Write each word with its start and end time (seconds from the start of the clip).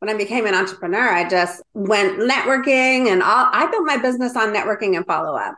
when 0.00 0.14
I 0.14 0.16
became 0.16 0.46
an 0.46 0.54
entrepreneur, 0.54 1.08
I 1.08 1.28
just 1.28 1.62
went 1.74 2.18
networking 2.18 3.08
and 3.08 3.22
all. 3.22 3.48
I 3.52 3.68
built 3.70 3.84
my 3.84 3.96
business 3.96 4.36
on 4.36 4.54
networking 4.54 4.96
and 4.96 5.06
follow 5.06 5.36
up. 5.36 5.56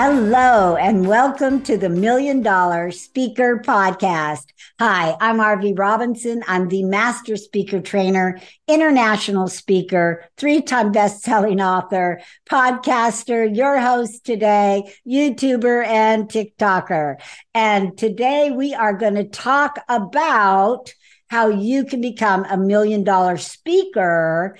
Hello, 0.00 0.76
and 0.76 1.08
welcome 1.08 1.60
to 1.62 1.76
the 1.76 1.88
Million 1.88 2.40
Dollar 2.40 2.92
Speaker 2.92 3.60
Podcast. 3.66 4.44
Hi, 4.78 5.16
I'm 5.20 5.38
Arvee 5.38 5.76
Robinson. 5.76 6.44
I'm 6.46 6.68
the 6.68 6.84
master 6.84 7.36
speaker 7.36 7.80
trainer, 7.80 8.38
international 8.68 9.48
speaker, 9.48 10.24
three 10.36 10.62
time 10.62 10.92
best 10.92 11.24
selling 11.24 11.60
author, 11.60 12.20
podcaster, 12.48 13.52
your 13.52 13.80
host 13.80 14.24
today, 14.24 14.84
YouTuber, 15.04 15.84
and 15.84 16.28
TikToker. 16.28 17.16
And 17.52 17.98
today 17.98 18.52
we 18.52 18.74
are 18.74 18.94
going 18.94 19.16
to 19.16 19.24
talk 19.24 19.80
about 19.88 20.94
how 21.28 21.48
you 21.48 21.84
can 21.84 22.00
become 22.00 22.44
a 22.44 22.56
million 22.56 23.02
dollar 23.02 23.36
speaker 23.36 24.56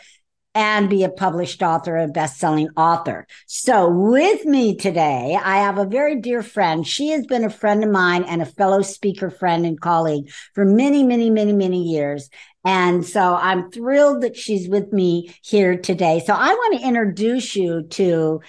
and 0.59 0.91
be 0.91 1.05
a 1.05 1.09
published 1.09 1.63
author, 1.63 1.97
a 1.97 2.09
best-selling 2.09 2.69
author. 2.77 3.29
So 3.47 3.89
with 3.89 4.45
me 4.45 4.75
today, 4.75 5.39
I 5.41 5.59
have 5.59 5.79
a 5.79 5.87
very 5.87 6.21
dear 6.21 6.43
friend. 6.43 6.85
She 6.85 7.11
has 7.11 7.25
been 7.27 7.45
a 7.45 7.49
friend 7.49 7.85
of 7.85 7.91
mine 7.91 8.25
and 8.25 8.43
a 8.43 8.47
fellow 8.47 8.83
speaker 8.83 9.31
friend 9.31 9.65
and 9.65 9.81
colleague 9.81 10.33
for 10.55 10.65
many, 10.65 11.05
many, 11.05 11.31
many, 11.31 11.53
many 11.53 11.85
years. 11.85 12.29
And 12.65 13.07
so 13.07 13.37
I'm 13.37 13.71
thrilled 13.71 14.25
that 14.25 14.37
she's 14.37 14.69
with 14.69 14.93
me 14.93 15.33
here 15.45 15.79
today. 15.79 16.25
So 16.27 16.35
I 16.35 16.49
want 16.53 16.81
to 16.81 16.89
introduce 16.89 17.55
you 17.55 17.85
to 17.91 18.41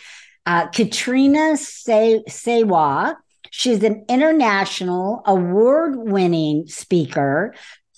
uh, 0.47 0.65
Katrina 0.69 1.57
Se- 1.57 2.23
Sawa. 2.27 3.19
She's 3.51 3.83
an 3.83 4.05
international 4.09 5.21
award 5.27 5.95
winning 5.95 6.65
speaker, 6.65 7.53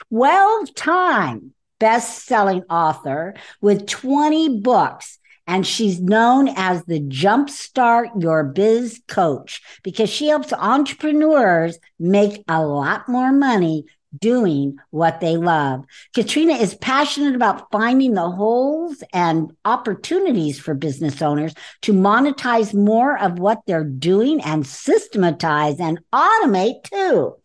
12 0.09 0.75
time 0.75 1.53
best 1.81 2.25
selling 2.27 2.61
author 2.69 3.33
with 3.59 3.87
20 3.87 4.59
books. 4.59 5.17
And 5.47 5.65
she's 5.65 5.99
known 5.99 6.47
as 6.55 6.85
the 6.85 7.01
Jumpstart 7.01 8.21
Your 8.21 8.43
Biz 8.43 9.01
Coach 9.07 9.61
because 9.81 10.09
she 10.09 10.27
helps 10.27 10.53
entrepreneurs 10.53 11.79
make 11.99 12.43
a 12.47 12.63
lot 12.63 13.09
more 13.09 13.33
money 13.33 13.85
doing 14.19 14.77
what 14.91 15.21
they 15.21 15.37
love. 15.37 15.83
Katrina 16.13 16.53
is 16.53 16.75
passionate 16.75 17.33
about 17.33 17.71
finding 17.71 18.13
the 18.13 18.29
holes 18.29 19.03
and 19.11 19.51
opportunities 19.65 20.59
for 20.59 20.75
business 20.75 21.21
owners 21.21 21.55
to 21.81 21.93
monetize 21.93 22.73
more 22.73 23.17
of 23.17 23.39
what 23.39 23.61
they're 23.65 23.83
doing 23.83 24.39
and 24.41 24.67
systematize 24.67 25.79
and 25.79 25.99
automate 26.13 26.83
too 26.83 27.35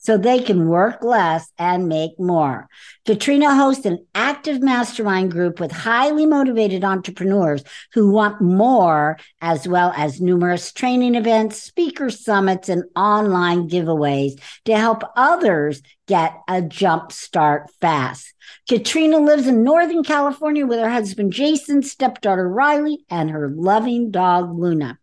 so 0.00 0.16
they 0.16 0.40
can 0.40 0.66
work 0.66 1.02
less 1.02 1.52
and 1.58 1.88
make 1.88 2.18
more. 2.18 2.68
Katrina 3.06 3.54
hosts 3.54 3.86
an 3.86 4.04
active 4.14 4.62
mastermind 4.62 5.30
group 5.30 5.60
with 5.60 5.70
highly 5.70 6.26
motivated 6.26 6.84
entrepreneurs 6.84 7.62
who 7.92 8.10
want 8.10 8.40
more, 8.40 9.18
as 9.40 9.68
well 9.68 9.92
as 9.96 10.20
numerous 10.20 10.72
training 10.72 11.14
events, 11.14 11.62
speaker 11.62 12.10
summits, 12.10 12.68
and 12.68 12.84
online 12.96 13.68
giveaways 13.68 14.40
to 14.64 14.76
help 14.76 15.02
others 15.16 15.82
get 16.06 16.32
a 16.48 16.62
jump 16.62 17.12
start 17.12 17.70
fast. 17.80 18.34
Katrina 18.68 19.18
lives 19.18 19.46
in 19.46 19.64
Northern 19.64 20.02
California 20.02 20.66
with 20.66 20.78
her 20.78 20.90
husband 20.90 21.32
Jason, 21.32 21.82
stepdaughter 21.82 22.48
Riley, 22.48 23.04
and 23.10 23.30
her 23.30 23.50
loving 23.50 24.10
dog 24.10 24.56
Luna. 24.58 24.99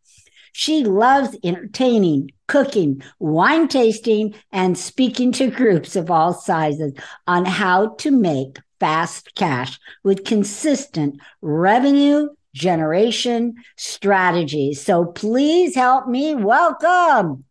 She 0.60 0.84
loves 0.84 1.38
entertaining, 1.44 2.32
cooking, 2.48 3.04
wine 3.20 3.68
tasting, 3.68 4.34
and 4.52 4.76
speaking 4.76 5.32
to 5.34 5.52
groups 5.52 5.96
of 5.96 6.10
all 6.10 6.34
sizes 6.34 6.94
on 7.28 7.46
how 7.46 7.90
to 7.98 8.10
make 8.10 8.58
fast 8.80 9.36
cash 9.36 9.78
with 10.04 10.26
consistent 10.26 11.22
revenue 11.44 12.30
generation 12.56 13.54
strategies. 13.76 14.82
So 14.84 15.06
please 15.06 15.76
help 15.76 16.08
me 16.08 16.34
welcome 16.34 17.44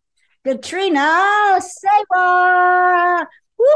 Katrina 0.45 1.61
Sawa. 1.61 3.28
Woo! 3.59 3.67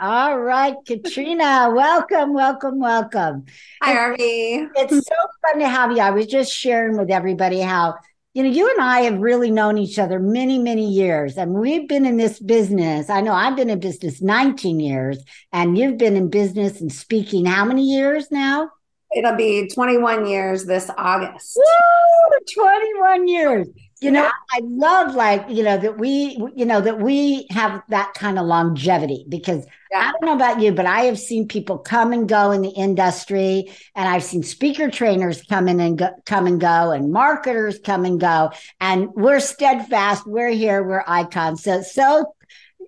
All 0.00 0.38
right, 0.38 0.76
Katrina, 0.86 1.72
welcome, 1.74 2.32
welcome, 2.32 2.78
welcome. 2.78 3.44
Hi, 3.82 3.94
Arvee. 3.96 4.68
It's 4.76 5.06
so 5.06 5.14
fun 5.42 5.60
to 5.60 5.68
have 5.68 5.90
you. 5.92 5.98
I 5.98 6.10
was 6.10 6.26
just 6.26 6.52
sharing 6.52 6.96
with 6.96 7.10
everybody 7.10 7.60
how, 7.60 7.96
you 8.34 8.44
know, 8.44 8.50
you 8.50 8.70
and 8.70 8.80
I 8.80 9.00
have 9.02 9.18
really 9.18 9.50
known 9.50 9.78
each 9.78 9.98
other 9.98 10.18
many, 10.18 10.58
many 10.58 10.88
years, 10.88 11.36
and 11.36 11.54
we've 11.54 11.88
been 11.88 12.06
in 12.06 12.16
this 12.16 12.38
business. 12.38 13.10
I 13.10 13.20
know 13.20 13.32
I've 13.32 13.56
been 13.56 13.70
in 13.70 13.80
business 13.80 14.22
19 14.22 14.78
years, 14.78 15.18
and 15.52 15.76
you've 15.76 15.98
been 15.98 16.16
in 16.16 16.30
business 16.30 16.80
and 16.80 16.92
speaking 16.92 17.44
how 17.46 17.64
many 17.64 17.84
years 17.84 18.30
now? 18.30 18.70
It'll 19.14 19.36
be 19.36 19.68
21 19.68 20.26
years 20.26 20.64
this 20.64 20.90
August. 20.96 21.56
Woo! 21.56 22.38
21 22.54 23.28
years 23.28 23.68
you 24.02 24.10
know 24.10 24.28
i 24.52 24.60
love 24.64 25.14
like 25.14 25.48
you 25.48 25.62
know 25.62 25.78
that 25.78 25.98
we 25.98 26.36
you 26.56 26.64
know 26.64 26.80
that 26.80 27.00
we 27.00 27.46
have 27.50 27.82
that 27.88 28.12
kind 28.14 28.38
of 28.38 28.44
longevity 28.44 29.24
because 29.28 29.64
yeah. 29.90 30.00
i 30.00 30.10
don't 30.10 30.24
know 30.24 30.34
about 30.34 30.60
you 30.60 30.72
but 30.72 30.86
i 30.86 31.02
have 31.02 31.18
seen 31.18 31.46
people 31.46 31.78
come 31.78 32.12
and 32.12 32.28
go 32.28 32.50
in 32.50 32.62
the 32.62 32.70
industry 32.70 33.70
and 33.94 34.08
i've 34.08 34.24
seen 34.24 34.42
speaker 34.42 34.90
trainers 34.90 35.42
come 35.42 35.68
in 35.68 35.78
and 35.78 35.98
go, 35.98 36.10
come 36.26 36.46
and 36.46 36.60
go 36.60 36.90
and 36.90 37.12
marketers 37.12 37.78
come 37.78 38.04
and 38.04 38.20
go 38.20 38.50
and 38.80 39.08
we're 39.14 39.40
steadfast 39.40 40.26
we're 40.26 40.50
here 40.50 40.82
we're 40.82 41.04
icons 41.06 41.62
so 41.62 41.80
so 41.80 42.34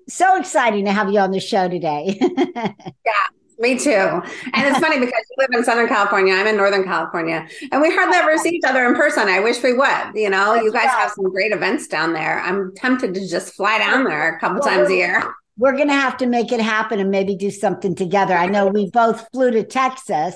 so 0.09 0.39
exciting 0.39 0.84
to 0.84 0.93
have 0.93 1.11
you 1.11 1.19
on 1.21 1.31
the 1.31 1.41
show 1.41 1.69
today 1.69 2.19
yeah 2.57 3.27
me 3.59 3.78
too. 3.78 3.91
And 3.91 4.22
it's 4.54 4.78
funny 4.78 4.98
because 5.04 5.22
you 5.31 5.37
live 5.38 5.50
in 5.53 5.65
Southern 5.65 5.88
California. 5.88 6.34
I'm 6.34 6.47
in 6.47 6.56
Northern 6.56 6.84
California. 6.84 7.47
And 7.72 7.81
we 7.81 7.94
hardly 7.94 8.16
ever 8.16 8.37
see 8.38 8.50
each 8.50 8.65
other 8.66 8.84
in 8.87 8.94
person. 8.94 9.28
I 9.28 9.41
wish 9.41 9.62
we 9.62 9.72
would. 9.72 10.12
You 10.15 10.31
know, 10.31 10.54
you 10.54 10.72
guys 10.72 10.91
have 10.91 11.10
some 11.12 11.31
great 11.31 11.53
events 11.53 11.87
down 11.87 12.12
there. 12.12 12.41
I'm 12.41 12.75
tempted 12.75 13.15
to 13.15 13.28
just 13.28 13.54
fly 13.54 13.78
down 13.78 14.04
there 14.04 14.37
a 14.37 14.41
couple 14.41 14.60
well, 14.60 14.69
times 14.69 14.91
a 14.91 14.94
year. 14.94 15.34
We're 15.56 15.76
going 15.76 15.88
to 15.88 15.94
have 15.94 16.16
to 16.16 16.26
make 16.26 16.50
it 16.50 16.60
happen 16.60 16.98
and 16.98 17.10
maybe 17.10 17.37
do 17.37 17.50
something 17.50 17.94
together. 17.94 18.34
I 18.34 18.47
know 18.47 18.66
we 18.66 18.91
both 18.91 19.28
flew 19.32 19.53
to 19.53 19.62
Texas 19.62 20.34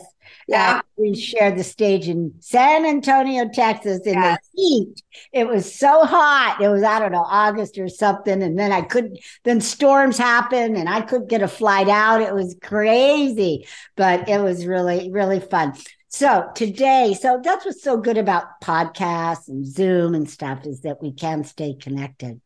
yeah. 0.49 0.79
Uh, 0.79 0.83
we 0.97 1.15
shared 1.15 1.59
the 1.59 1.63
stage 1.63 2.09
in 2.09 2.33
San 2.41 2.87
Antonio, 2.87 3.49
Texas 3.53 4.01
in 4.07 4.19
the 4.19 4.39
heat. 4.55 5.03
It 5.31 5.47
was 5.47 5.73
so 5.73 6.05
hot. 6.05 6.59
It 6.61 6.69
was, 6.69 6.83
I 6.83 6.99
don't 6.99 7.13
know, 7.13 7.25
August 7.25 7.79
or 7.79 7.89
something. 7.89 8.43
And 8.43 8.59
then 8.59 8.73
I 8.73 8.81
couldn't, 8.81 9.19
then 9.45 9.61
storms 9.61 10.17
happened 10.17 10.79
and 10.79 10.89
I 10.89 11.03
couldn't 11.03 11.29
get 11.29 11.43
a 11.43 11.49
flight 11.49 11.89
out. 11.89 12.23
It 12.23 12.35
was 12.35 12.57
crazy, 12.63 13.69
but 13.95 14.29
it 14.29 14.41
was 14.41 14.67
really, 14.67 15.13
really 15.13 15.39
fun. 15.39 15.75
So 16.09 16.49
today, 16.55 17.15
so 17.21 17.41
that's 17.45 17.67
what's 17.67 17.83
so 17.83 17.99
good 17.99 18.17
about 18.17 18.63
podcasts 18.63 19.49
and 19.49 19.67
Zoom 19.67 20.15
and 20.15 20.29
stuff 20.29 20.65
is 20.65 20.81
that 20.81 21.03
we 21.03 21.13
can 21.13 21.45
stay 21.45 21.75
connected. 21.75 22.41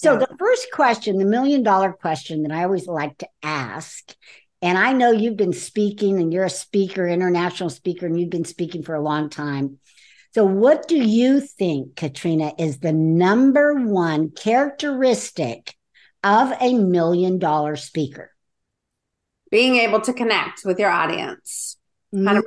So 0.00 0.18
the 0.18 0.36
first 0.38 0.66
question, 0.72 1.16
the 1.18 1.24
million 1.24 1.62
dollar 1.62 1.92
question 1.92 2.42
that 2.42 2.52
I 2.52 2.64
always 2.64 2.86
like 2.86 3.16
to 3.18 3.28
ask 3.42 4.14
and 4.64 4.78
I 4.78 4.94
know 4.94 5.10
you've 5.10 5.36
been 5.36 5.52
speaking 5.52 6.18
and 6.18 6.32
you're 6.32 6.46
a 6.46 6.50
speaker, 6.50 7.06
international 7.06 7.68
speaker, 7.68 8.06
and 8.06 8.18
you've 8.18 8.30
been 8.30 8.46
speaking 8.46 8.82
for 8.82 8.94
a 8.94 9.02
long 9.02 9.28
time. 9.28 9.78
So, 10.32 10.46
what 10.46 10.88
do 10.88 10.96
you 10.96 11.42
think, 11.42 11.96
Katrina, 11.96 12.54
is 12.58 12.78
the 12.78 12.94
number 12.94 13.74
one 13.74 14.30
characteristic 14.30 15.74
of 16.24 16.50
a 16.62 16.78
million 16.78 17.38
dollar 17.38 17.76
speaker? 17.76 18.32
Being 19.50 19.76
able 19.76 20.00
to 20.00 20.14
connect 20.14 20.62
with 20.64 20.78
your 20.78 20.90
audience, 20.90 21.76
100%. 22.14 22.38
Mm-hmm. 22.38 22.40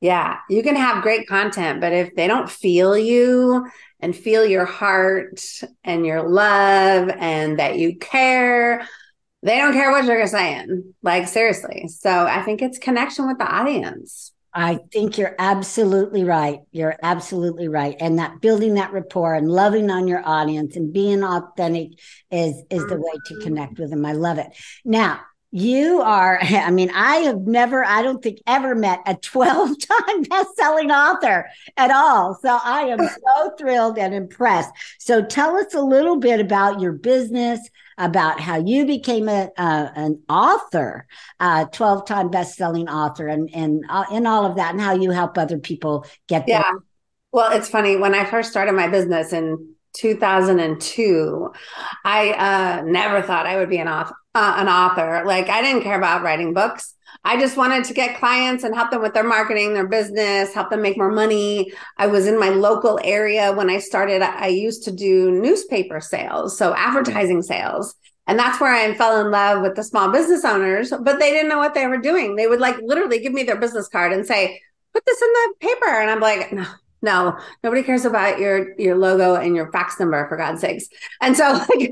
Yeah, 0.00 0.38
you 0.48 0.62
can 0.62 0.76
have 0.76 1.02
great 1.02 1.28
content, 1.28 1.82
but 1.82 1.92
if 1.92 2.16
they 2.16 2.26
don't 2.26 2.50
feel 2.50 2.96
you 2.96 3.68
and 4.00 4.16
feel 4.16 4.46
your 4.46 4.64
heart 4.64 5.44
and 5.84 6.06
your 6.06 6.26
love 6.26 7.10
and 7.10 7.58
that 7.58 7.78
you 7.78 7.98
care, 7.98 8.88
they 9.42 9.58
don't 9.58 9.72
care 9.72 9.90
what 9.90 10.04
you're 10.04 10.26
saying. 10.26 10.94
Like, 11.02 11.28
seriously. 11.28 11.88
So 11.88 12.10
I 12.26 12.42
think 12.42 12.62
it's 12.62 12.78
connection 12.78 13.26
with 13.26 13.38
the 13.38 13.46
audience. 13.46 14.32
I 14.54 14.80
think 14.92 15.16
you're 15.16 15.34
absolutely 15.38 16.24
right. 16.24 16.60
You're 16.72 16.96
absolutely 17.02 17.68
right. 17.68 17.96
And 17.98 18.18
that 18.18 18.40
building 18.42 18.74
that 18.74 18.92
rapport 18.92 19.34
and 19.34 19.48
loving 19.50 19.90
on 19.90 20.06
your 20.06 20.22
audience 20.26 20.76
and 20.76 20.92
being 20.92 21.24
authentic 21.24 21.92
is 22.30 22.62
is 22.70 22.86
the 22.86 22.96
way 22.96 23.12
to 23.26 23.36
connect 23.36 23.78
with 23.78 23.90
them. 23.90 24.04
I 24.04 24.12
love 24.12 24.38
it. 24.38 24.48
Now, 24.84 25.20
You 25.54 26.00
are, 26.02 26.38
I 26.42 26.70
mean, 26.70 26.90
I 26.94 27.16
have 27.16 27.40
never, 27.40 27.84
I 27.84 28.02
don't 28.02 28.22
think 28.22 28.38
ever 28.46 28.74
met 28.74 29.00
a 29.06 29.14
12 29.16 29.70
time 29.78 30.22
best 30.30 30.56
selling 30.56 30.90
author 30.90 31.46
at 31.76 31.90
all. 31.90 32.38
So 32.42 32.58
I 32.62 32.82
am 32.84 32.98
so 33.00 33.50
thrilled 33.58 33.98
and 33.98 34.14
impressed. 34.14 34.70
So 34.98 35.22
tell 35.22 35.56
us 35.56 35.74
a 35.74 35.82
little 35.82 36.16
bit 36.16 36.40
about 36.40 36.80
your 36.80 36.92
business, 36.92 37.60
about 37.98 38.40
how 38.40 38.58
you 38.58 38.86
became 38.86 39.28
a, 39.28 39.50
uh, 39.56 39.88
an 39.94 40.22
author, 40.28 41.06
a 41.40 41.68
12 41.70 42.06
time 42.06 42.30
best 42.30 42.56
selling 42.56 42.88
author, 42.88 43.28
and, 43.28 43.50
and, 43.54 43.84
uh, 43.88 44.04
and 44.10 44.26
all 44.26 44.46
of 44.46 44.56
that, 44.56 44.72
and 44.72 44.80
how 44.80 44.94
you 44.94 45.10
help 45.10 45.38
other 45.38 45.58
people 45.58 46.06
get 46.28 46.46
there. 46.46 46.60
Yeah. 46.60 46.72
Well, 47.32 47.52
it's 47.52 47.68
funny. 47.68 47.96
When 47.96 48.14
I 48.14 48.24
first 48.24 48.50
started 48.50 48.72
my 48.72 48.88
business 48.88 49.32
in 49.32 49.74
2002, 49.94 51.52
I 52.04 52.30
uh, 52.30 52.82
never 52.82 53.22
thought 53.22 53.46
I 53.46 53.56
would 53.56 53.70
be 53.70 53.78
an 53.78 53.88
author 53.88 54.14
uh, 54.34 54.54
an 54.58 54.68
author. 54.68 55.22
Like 55.26 55.48
I 55.48 55.62
didn't 55.62 55.82
care 55.82 55.96
about 55.96 56.22
writing 56.22 56.54
books. 56.54 56.94
I 57.24 57.38
just 57.38 57.56
wanted 57.56 57.84
to 57.84 57.94
get 57.94 58.18
clients 58.18 58.64
and 58.64 58.74
help 58.74 58.90
them 58.90 59.00
with 59.00 59.14
their 59.14 59.22
marketing, 59.22 59.74
their 59.74 59.86
business, 59.86 60.52
help 60.52 60.70
them 60.70 60.82
make 60.82 60.96
more 60.96 61.12
money. 61.12 61.72
I 61.96 62.08
was 62.08 62.26
in 62.26 62.38
my 62.38 62.48
local 62.48 62.98
area 63.04 63.52
when 63.52 63.70
I 63.70 63.78
started. 63.78 64.22
I 64.22 64.48
used 64.48 64.82
to 64.84 64.92
do 64.92 65.30
newspaper 65.30 66.00
sales, 66.00 66.58
so 66.58 66.74
advertising 66.74 67.42
sales. 67.42 67.94
And 68.26 68.38
that's 68.38 68.60
where 68.60 68.74
I 68.74 68.94
fell 68.94 69.24
in 69.24 69.30
love 69.30 69.62
with 69.62 69.76
the 69.76 69.84
small 69.84 70.10
business 70.10 70.44
owners, 70.44 70.90
but 70.90 71.18
they 71.18 71.30
didn't 71.30 71.48
know 71.48 71.58
what 71.58 71.74
they 71.74 71.86
were 71.86 71.98
doing. 71.98 72.36
They 72.36 72.46
would 72.46 72.60
like 72.60 72.76
literally 72.82 73.20
give 73.20 73.32
me 73.32 73.42
their 73.42 73.58
business 73.58 73.88
card 73.88 74.12
and 74.12 74.26
say, 74.26 74.60
put 74.92 75.04
this 75.06 75.22
in 75.22 75.28
the 75.28 75.54
paper. 75.60 75.88
And 75.88 76.10
I'm 76.10 76.20
like, 76.20 76.52
no, 76.52 76.66
no, 77.02 77.36
nobody 77.64 77.82
cares 77.82 78.04
about 78.04 78.38
your 78.38 78.78
your 78.78 78.96
logo 78.96 79.34
and 79.34 79.56
your 79.56 79.70
fax 79.72 79.98
number 79.98 80.26
for 80.28 80.36
God's 80.36 80.60
sakes. 80.60 80.86
And 81.20 81.36
so 81.36 81.52
like 81.74 81.90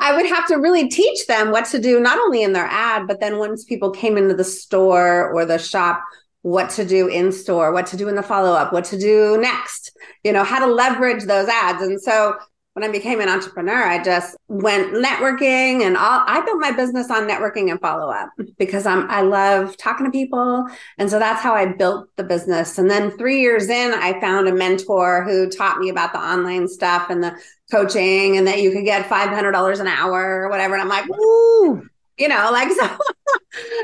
I 0.00 0.14
would 0.14 0.26
have 0.26 0.46
to 0.48 0.56
really 0.56 0.88
teach 0.88 1.26
them 1.26 1.50
what 1.50 1.64
to 1.66 1.78
do 1.78 2.00
not 2.00 2.18
only 2.18 2.42
in 2.42 2.52
their 2.52 2.66
ad, 2.66 3.06
but 3.06 3.20
then 3.20 3.38
once 3.38 3.64
people 3.64 3.90
came 3.90 4.16
into 4.16 4.34
the 4.34 4.44
store 4.44 5.32
or 5.32 5.44
the 5.44 5.58
shop, 5.58 6.02
what 6.42 6.70
to 6.70 6.84
do 6.84 7.06
in 7.06 7.30
store, 7.30 7.72
what 7.72 7.86
to 7.86 7.96
do 7.96 8.08
in 8.08 8.16
the 8.16 8.22
follow 8.22 8.52
up, 8.52 8.72
what 8.72 8.84
to 8.86 8.98
do 8.98 9.38
next, 9.40 9.96
you 10.24 10.32
know, 10.32 10.44
how 10.44 10.58
to 10.58 10.72
leverage 10.72 11.24
those 11.24 11.48
ads. 11.48 11.82
And 11.82 12.00
so 12.00 12.36
when 12.78 12.88
I 12.88 12.92
became 12.92 13.20
an 13.20 13.28
entrepreneur, 13.28 13.82
I 13.82 14.00
just 14.00 14.36
went 14.46 14.94
networking 14.94 15.82
and 15.82 15.96
all 15.96 16.22
I 16.26 16.42
built 16.44 16.60
my 16.60 16.70
business 16.70 17.10
on 17.10 17.26
networking 17.28 17.72
and 17.72 17.80
follow 17.80 18.08
up 18.08 18.30
because 18.56 18.86
I'm 18.86 19.10
I 19.10 19.22
love 19.22 19.76
talking 19.78 20.06
to 20.06 20.12
people. 20.12 20.64
And 20.96 21.10
so 21.10 21.18
that's 21.18 21.42
how 21.42 21.54
I 21.54 21.66
built 21.66 22.08
the 22.14 22.22
business. 22.22 22.78
And 22.78 22.88
then 22.88 23.10
three 23.18 23.40
years 23.40 23.68
in, 23.68 23.92
I 23.94 24.20
found 24.20 24.46
a 24.46 24.54
mentor 24.54 25.24
who 25.24 25.50
taught 25.50 25.78
me 25.78 25.88
about 25.88 26.12
the 26.12 26.20
online 26.20 26.68
stuff 26.68 27.10
and 27.10 27.20
the 27.20 27.36
coaching 27.72 28.36
and 28.36 28.46
that 28.46 28.62
you 28.62 28.70
could 28.70 28.84
get 28.84 29.06
$500 29.06 29.80
an 29.80 29.86
hour 29.88 30.42
or 30.42 30.48
whatever. 30.48 30.74
And 30.74 30.82
I'm 30.82 30.88
like, 30.88 31.10
ooh, 31.10 31.82
you 32.16 32.28
know, 32.28 32.50
like, 32.52 32.70
so 32.78 32.96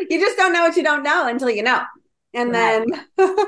you 0.09 0.21
just 0.21 0.37
don't 0.37 0.53
know 0.53 0.63
what 0.63 0.77
you 0.77 0.85
don't 0.85 1.03
know 1.03 1.27
until 1.27 1.51
you 1.51 1.65
know. 1.65 1.83
And 2.33 2.55
then, 2.55 2.85
and 3.19 3.39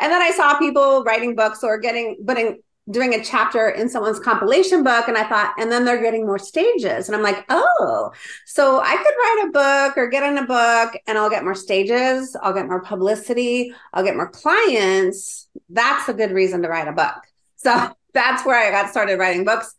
then 0.00 0.22
I 0.22 0.32
saw 0.34 0.58
people 0.58 1.04
writing 1.04 1.36
books 1.36 1.62
or 1.62 1.78
getting, 1.78 2.16
putting 2.26 2.58
doing 2.88 3.14
a 3.14 3.24
chapter 3.24 3.68
in 3.68 3.88
someone's 3.88 4.20
compilation 4.20 4.84
book 4.84 5.08
and 5.08 5.16
I 5.16 5.28
thought, 5.28 5.54
and 5.58 5.70
then 5.72 5.84
they're 5.84 6.00
getting 6.00 6.24
more 6.24 6.38
stages. 6.38 7.08
And 7.08 7.16
I'm 7.16 7.22
like, 7.22 7.44
oh, 7.48 8.12
so 8.44 8.80
I 8.80 8.96
could 8.96 9.04
write 9.06 9.44
a 9.48 9.50
book 9.50 9.98
or 9.98 10.08
get 10.08 10.22
in 10.22 10.38
a 10.38 10.46
book 10.46 11.00
and 11.06 11.18
I'll 11.18 11.30
get 11.30 11.44
more 11.44 11.54
stages, 11.54 12.36
I'll 12.40 12.52
get 12.52 12.66
more 12.66 12.82
publicity, 12.82 13.72
I'll 13.92 14.04
get 14.04 14.16
more 14.16 14.30
clients. 14.30 15.48
That's 15.68 16.08
a 16.08 16.14
good 16.14 16.30
reason 16.30 16.62
to 16.62 16.68
write 16.68 16.88
a 16.88 16.92
book. 16.92 17.16
So 17.56 17.90
that's 18.14 18.46
where 18.46 18.58
I 18.58 18.70
got 18.70 18.90
started 18.90 19.18
writing 19.18 19.44
books. 19.44 19.74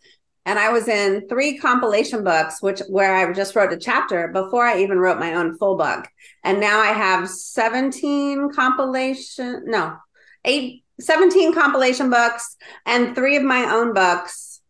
And 0.45 0.57
I 0.57 0.71
was 0.71 0.88
in 0.88 1.27
three 1.27 1.57
compilation 1.57 2.24
books, 2.24 2.62
which 2.62 2.80
where 2.88 3.13
I 3.13 3.33
just 3.33 3.54
wrote 3.54 3.74
a 3.74 3.77
chapter 3.77 4.30
before 4.30 4.63
I 4.63 4.81
even 4.81 4.98
wrote 4.98 5.19
my 5.19 5.33
own 5.33 5.57
full 5.57 5.75
book. 5.75 6.07
And 6.42 6.62
now 6.62 6.80
I 6.80 6.94
have 6.94 7.30
17 7.30 8.51
compilation, 8.54 9.63
no, 9.65 9.98
eight 10.45 10.86
17 10.99 11.53
compilation 11.53 12.09
books 12.09 12.55
and 12.85 13.15
three 13.15 13.35
of 13.35 13.44
my 13.44 13.71
own 13.71 13.94
books. 13.94 14.61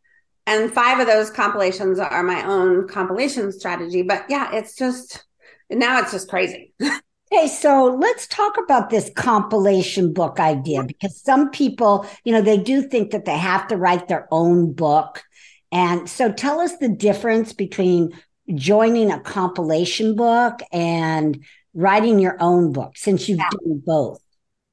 And 0.46 0.72
five 0.72 1.00
of 1.00 1.08
those 1.08 1.30
compilations 1.30 2.00
are 2.00 2.24
my 2.24 2.46
own 2.46 2.88
compilation 2.88 3.52
strategy. 3.52 4.02
But 4.02 4.26
yeah, 4.30 4.56
it's 4.56 4.76
just 4.76 5.26
now 5.70 6.00
it's 6.00 6.12
just 6.12 6.30
crazy. 6.30 6.74
Okay, 7.30 7.50
so 7.50 7.98
let's 8.00 8.26
talk 8.28 8.58
about 8.58 8.90
this 8.90 9.12
compilation 9.14 10.14
book 10.14 10.40
idea 10.40 10.84
because 10.84 11.22
some 11.22 11.50
people, 11.50 12.06
you 12.24 12.32
know, 12.32 12.42
they 12.42 12.58
do 12.58 12.82
think 12.82 13.12
that 13.12 13.26
they 13.26 13.38
have 13.38 13.68
to 13.68 13.76
write 13.76 14.08
their 14.08 14.30
own 14.32 14.72
book. 14.72 15.24
And 15.70 16.08
so 16.08 16.32
tell 16.32 16.62
us 16.62 16.78
the 16.78 16.88
difference 16.88 17.52
between 17.52 18.14
joining 18.56 19.12
a 19.12 19.20
compilation 19.20 20.16
book 20.16 20.62
and 20.72 21.44
writing 21.74 22.20
your 22.20 22.38
own 22.40 22.72
book 22.72 22.96
since 22.96 23.28
you've 23.28 23.40
yeah. 23.40 23.50
done 23.52 23.82
both. 23.86 24.22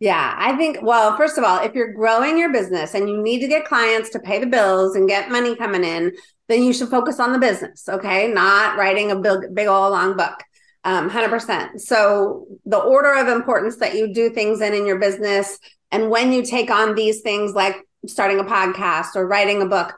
Yeah, 0.04 0.34
I 0.36 0.54
think, 0.58 0.82
well, 0.82 1.16
first 1.16 1.38
of 1.38 1.44
all, 1.44 1.64
if 1.64 1.74
you're 1.74 1.94
growing 1.94 2.36
your 2.36 2.52
business 2.52 2.92
and 2.92 3.08
you 3.08 3.22
need 3.22 3.40
to 3.40 3.48
get 3.48 3.64
clients 3.64 4.10
to 4.10 4.18
pay 4.18 4.38
the 4.38 4.44
bills 4.44 4.96
and 4.96 5.08
get 5.08 5.30
money 5.30 5.56
coming 5.56 5.82
in, 5.82 6.12
then 6.46 6.62
you 6.62 6.74
should 6.74 6.90
focus 6.90 7.18
on 7.18 7.32
the 7.32 7.38
business, 7.38 7.88
okay? 7.88 8.28
Not 8.28 8.76
writing 8.76 9.10
a 9.10 9.16
big, 9.18 9.54
big 9.54 9.66
old 9.66 9.92
long 9.92 10.14
book. 10.14 10.44
Um, 10.84 11.08
100%. 11.08 11.80
So 11.80 12.44
the 12.66 12.76
order 12.76 13.14
of 13.14 13.28
importance 13.28 13.76
that 13.76 13.94
you 13.94 14.12
do 14.12 14.28
things 14.28 14.60
in 14.60 14.74
in 14.74 14.84
your 14.84 14.98
business 14.98 15.58
and 15.90 16.10
when 16.10 16.34
you 16.34 16.42
take 16.42 16.70
on 16.70 16.94
these 16.94 17.22
things 17.22 17.54
like 17.54 17.76
starting 18.06 18.38
a 18.38 18.44
podcast 18.44 19.16
or 19.16 19.26
writing 19.26 19.62
a 19.62 19.66
book, 19.66 19.94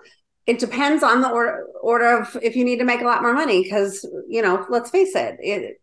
it 0.47 0.61
depends 0.61 1.03
on 1.03 1.21
the 1.21 1.31
order, 1.31 1.67
order 1.83 2.19
of 2.19 2.37
if 2.45 2.55
you 2.55 2.65
need 2.65 2.79
to 2.79 2.85
make 2.85 3.01
a 3.01 3.05
lot 3.07 3.23
more 3.23 3.35
money 3.35 3.61
because, 3.65 4.09
you 4.29 4.41
know, 4.41 4.65
let's 4.69 4.91
face 4.91 5.17
it, 5.17 5.37
it 5.41 5.81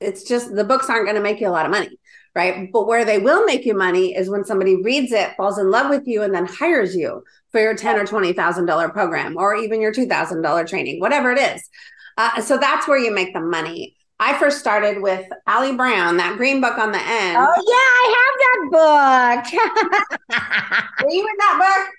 it's 0.00 0.24
just 0.24 0.54
the 0.54 0.64
books 0.64 0.88
aren't 0.88 1.04
going 1.04 1.16
to 1.16 1.22
make 1.22 1.40
you 1.40 1.48
a 1.48 1.50
lot 1.50 1.66
of 1.66 1.72
money 1.72 1.98
right? 2.36 2.70
But 2.70 2.86
where 2.86 3.04
they 3.04 3.18
will 3.18 3.44
make 3.44 3.64
you 3.64 3.74
money 3.74 4.14
is 4.14 4.28
when 4.28 4.44
somebody 4.44 4.76
reads 4.76 5.10
it, 5.10 5.34
falls 5.36 5.58
in 5.58 5.70
love 5.70 5.90
with 5.90 6.06
you, 6.06 6.22
and 6.22 6.32
then 6.34 6.46
hires 6.46 6.94
you 6.94 7.24
for 7.50 7.60
your 7.60 7.74
ten 7.74 7.98
or 7.98 8.06
twenty 8.06 8.32
thousand 8.32 8.66
dollar 8.66 8.90
program, 8.90 9.36
or 9.36 9.56
even 9.56 9.80
your 9.80 9.92
two 9.92 10.06
thousand 10.06 10.42
dollar 10.42 10.64
training, 10.64 11.00
whatever 11.00 11.32
it 11.32 11.38
is. 11.38 11.68
Uh, 12.18 12.40
so 12.40 12.58
that's 12.58 12.86
where 12.86 12.98
you 12.98 13.12
make 13.12 13.32
the 13.32 13.40
money. 13.40 13.96
I 14.18 14.38
first 14.38 14.58
started 14.58 15.02
with 15.02 15.26
Ali 15.46 15.74
Brown, 15.74 16.18
that 16.18 16.36
green 16.36 16.60
book 16.60 16.78
on 16.78 16.92
the 16.92 17.00
end. 17.00 17.36
Oh 17.38 17.54
yeah, 17.66 17.90
I 17.98 18.14
have 18.16 18.36
that 18.44 19.50
book. 19.50 21.04
Were 21.04 21.10
you 21.10 21.26
in 21.26 21.36
that 21.38 21.84
book? 21.86 21.94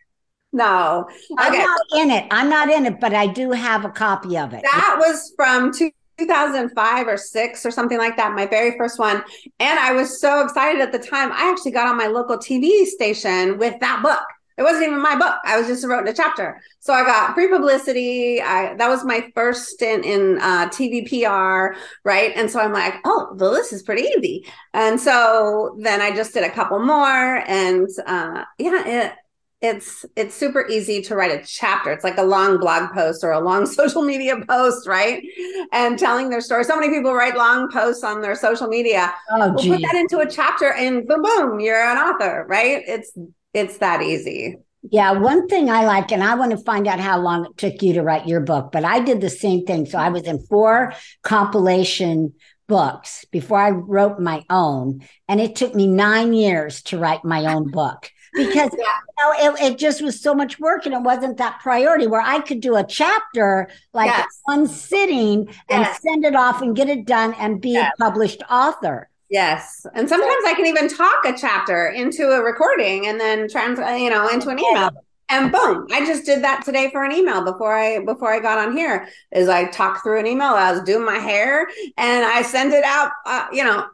No. 0.54 1.08
I'm 1.38 1.54
not 1.54 1.80
in 1.96 2.12
it. 2.12 2.26
I'm 2.32 2.50
not 2.50 2.70
in 2.70 2.86
it, 2.86 3.00
but 3.00 3.14
I 3.14 3.28
do 3.28 3.52
have 3.52 3.86
a 3.86 3.90
copy 3.90 4.38
of 4.38 4.54
it. 4.54 4.64
That 4.64 4.96
was 4.98 5.34
from 5.36 5.72
two 5.74 5.92
2005 6.18 7.08
or 7.08 7.18
six 7.18 7.66
or 7.66 7.72
something 7.72 7.98
like 7.98 8.18
that, 8.18 8.34
my 8.34 8.46
very 8.46 8.78
first 8.78 9.00
one. 9.00 9.24
And 9.60 9.80
I 9.80 9.94
was 9.94 10.20
so 10.20 10.42
excited 10.42 10.82
at 10.82 10.92
the 10.92 11.00
time. 11.00 11.32
I 11.32 11.52
actually 11.52 11.72
got 11.72 11.88
on 11.88 11.98
my 11.98 12.08
local 12.08 12.38
TV 12.38 12.86
station 12.86 13.58
with 13.58 13.80
that 13.80 14.02
book. 14.02 14.26
It 14.58 14.64
wasn't 14.64 14.86
even 14.88 15.00
my 15.00 15.16
book. 15.16 15.36
I 15.46 15.60
was 15.60 15.68
just 15.68 15.86
wrote 15.86 16.08
a 16.10 16.14
chapter. 16.14 16.60
So 16.80 16.92
I 16.92 17.04
got 17.04 17.36
free 17.36 17.48
publicity. 17.48 18.42
I, 18.42 18.74
that 18.74 18.90
was 18.90 19.06
my 19.06 19.30
first 19.36 19.68
stint 19.68 20.04
in 20.04 20.40
uh, 20.40 20.68
TV 20.70 21.08
PR, 21.08 21.80
right? 22.04 22.32
And 22.36 22.50
so 22.50 22.60
I'm 22.60 22.74
like, 22.74 22.96
oh, 23.06 23.36
well, 23.36 23.52
this 23.52 23.72
is 23.72 23.84
pretty 23.84 24.10
easy. 24.18 24.48
And 24.74 25.00
so 25.00 25.78
then 25.80 26.02
I 26.02 26.16
just 26.16 26.34
did 26.34 26.44
a 26.44 26.50
couple 26.50 26.80
more, 26.80 27.44
and 27.48 27.88
uh, 28.08 28.46
yeah, 28.58 28.88
it 28.88 29.14
it's 29.62 30.06
it's 30.16 30.36
super 30.36 30.68
easy 30.68 31.02
to 31.04 31.16
write 31.16 31.32
a 31.32 31.44
chapter. 31.44 31.92
It's 31.92 32.04
like 32.04 32.18
a 32.18 32.24
long 32.24 32.60
blog 32.60 32.92
post 32.94 33.24
or 33.24 33.32
a 33.32 33.40
long 33.40 33.66
social 33.66 34.04
media 34.04 34.36
post 34.48 34.88
right? 34.88 35.24
And 35.72 35.98
telling 35.98 36.30
their 36.30 36.42
story. 36.42 36.64
So 36.64 36.76
many 36.80 36.90
people 36.90 37.14
write 37.14 37.36
long 37.36 37.70
posts 37.72 38.04
on 38.04 38.22
their 38.22 38.36
social 38.36 38.68
media. 38.68 39.14
Oh, 39.32 39.54
we'll 39.54 39.78
put 39.78 39.82
that 39.82 39.96
into 39.96 40.20
a 40.20 40.30
chapter 40.30 40.72
and 40.72 41.08
boom 41.08 41.24
boom 41.24 41.60
you're 41.60 41.82
an 41.82 41.98
author 41.98 42.46
right? 42.48 42.84
It's 42.88 43.12
it's 43.54 43.78
that 43.80 44.02
easy. 44.02 44.58
Yeah 44.90 45.12
one 45.14 45.48
thing 45.48 45.70
i 45.70 45.86
like 45.86 46.12
and 46.12 46.24
i 46.24 46.36
want 46.36 46.52
to 46.52 46.58
find 46.58 46.88
out 46.88 47.00
how 47.00 47.20
long 47.20 47.46
it 47.46 47.58
took 47.58 47.82
you 47.82 47.94
to 47.94 48.04
write 48.04 48.28
your 48.28 48.42
book 48.42 48.72
but 48.72 48.86
i 48.86 49.00
did 49.00 49.22
the 49.22 49.30
same 49.30 49.66
thing. 49.66 49.86
So 49.86 49.98
i 49.98 50.10
was 50.10 50.24
in 50.24 50.40
four 50.46 50.94
compilation 51.24 52.34
books 52.68 53.26
before 53.32 53.60
i 53.60 53.72
wrote 53.72 54.20
my 54.20 54.44
own 54.50 55.02
and 55.28 55.42
it 55.42 55.56
took 55.56 55.74
me 55.74 55.88
nine 55.88 56.34
years 56.34 56.84
to 56.84 57.00
write 57.00 57.26
my 57.26 57.54
own 57.54 57.72
book 57.72 58.12
because 58.38 58.72
yeah. 58.78 58.86
you 59.18 59.50
know, 59.50 59.56
it, 59.56 59.72
it, 59.72 59.78
just 59.78 60.02
was 60.02 60.22
so 60.22 60.34
much 60.34 60.60
work 60.60 60.86
and 60.86 60.94
it 60.94 61.02
wasn't 61.02 61.38
that 61.38 61.60
priority 61.60 62.08
where 62.08 62.22
I 62.22 62.40
could 62.40 62.62
do 62.62 62.76
a 62.76 62.84
chapter 62.84 63.68
like 63.94 64.08
yes. 64.08 64.26
one 64.46 64.68
sitting 64.68 65.48
and 65.70 65.84
yes. 65.84 66.02
send 66.02 66.24
it 66.24 66.36
off 66.36 66.62
and 66.62 66.76
get 66.76 66.88
it 66.88 67.06
done 67.06 67.34
and 67.36 67.60
be 67.60 67.72
yes. 67.72 67.92
a 68.00 68.04
published 68.04 68.42
author. 68.50 69.10
Yes. 69.30 69.86
And 69.94 70.08
sometimes 70.08 70.44
I 70.46 70.54
can 70.54 70.66
even 70.68 70.88
talk 70.88 71.26
a 71.26 71.38
chapter 71.38 71.88
into 71.88 72.30
a 72.32 72.42
recording 72.42 73.08
and 73.08 73.20
then 73.20 73.50
trans 73.50 73.80
you 73.80 74.10
know 74.10 74.30
into 74.30 74.50
an 74.50 74.60
email. 74.60 74.92
And 75.30 75.52
boom, 75.52 75.88
I 75.92 76.06
just 76.06 76.26
did 76.26 76.42
that 76.46 76.64
today 76.64 76.90
for 76.90 77.04
an 77.04 77.12
email 77.12 77.44
before 77.44 77.78
I 77.78 78.00
before 78.00 78.32
I 78.32 78.40
got 78.40 78.58
on 78.58 78.78
here. 78.78 79.10
Is 79.32 79.50
I 79.50 79.66
talked 79.66 80.04
through 80.04 80.20
an 80.20 80.28
email. 80.28 80.54
I 80.54 80.72
was 80.72 80.82
doing 80.84 81.06
my 81.06 81.18
hair 81.18 81.68
and 81.98 82.26
I 82.26 82.42
send 82.44 82.74
it 82.74 82.86
out. 82.86 83.12
Uh, 83.26 83.48
you 83.52 83.66
know, 83.66 83.88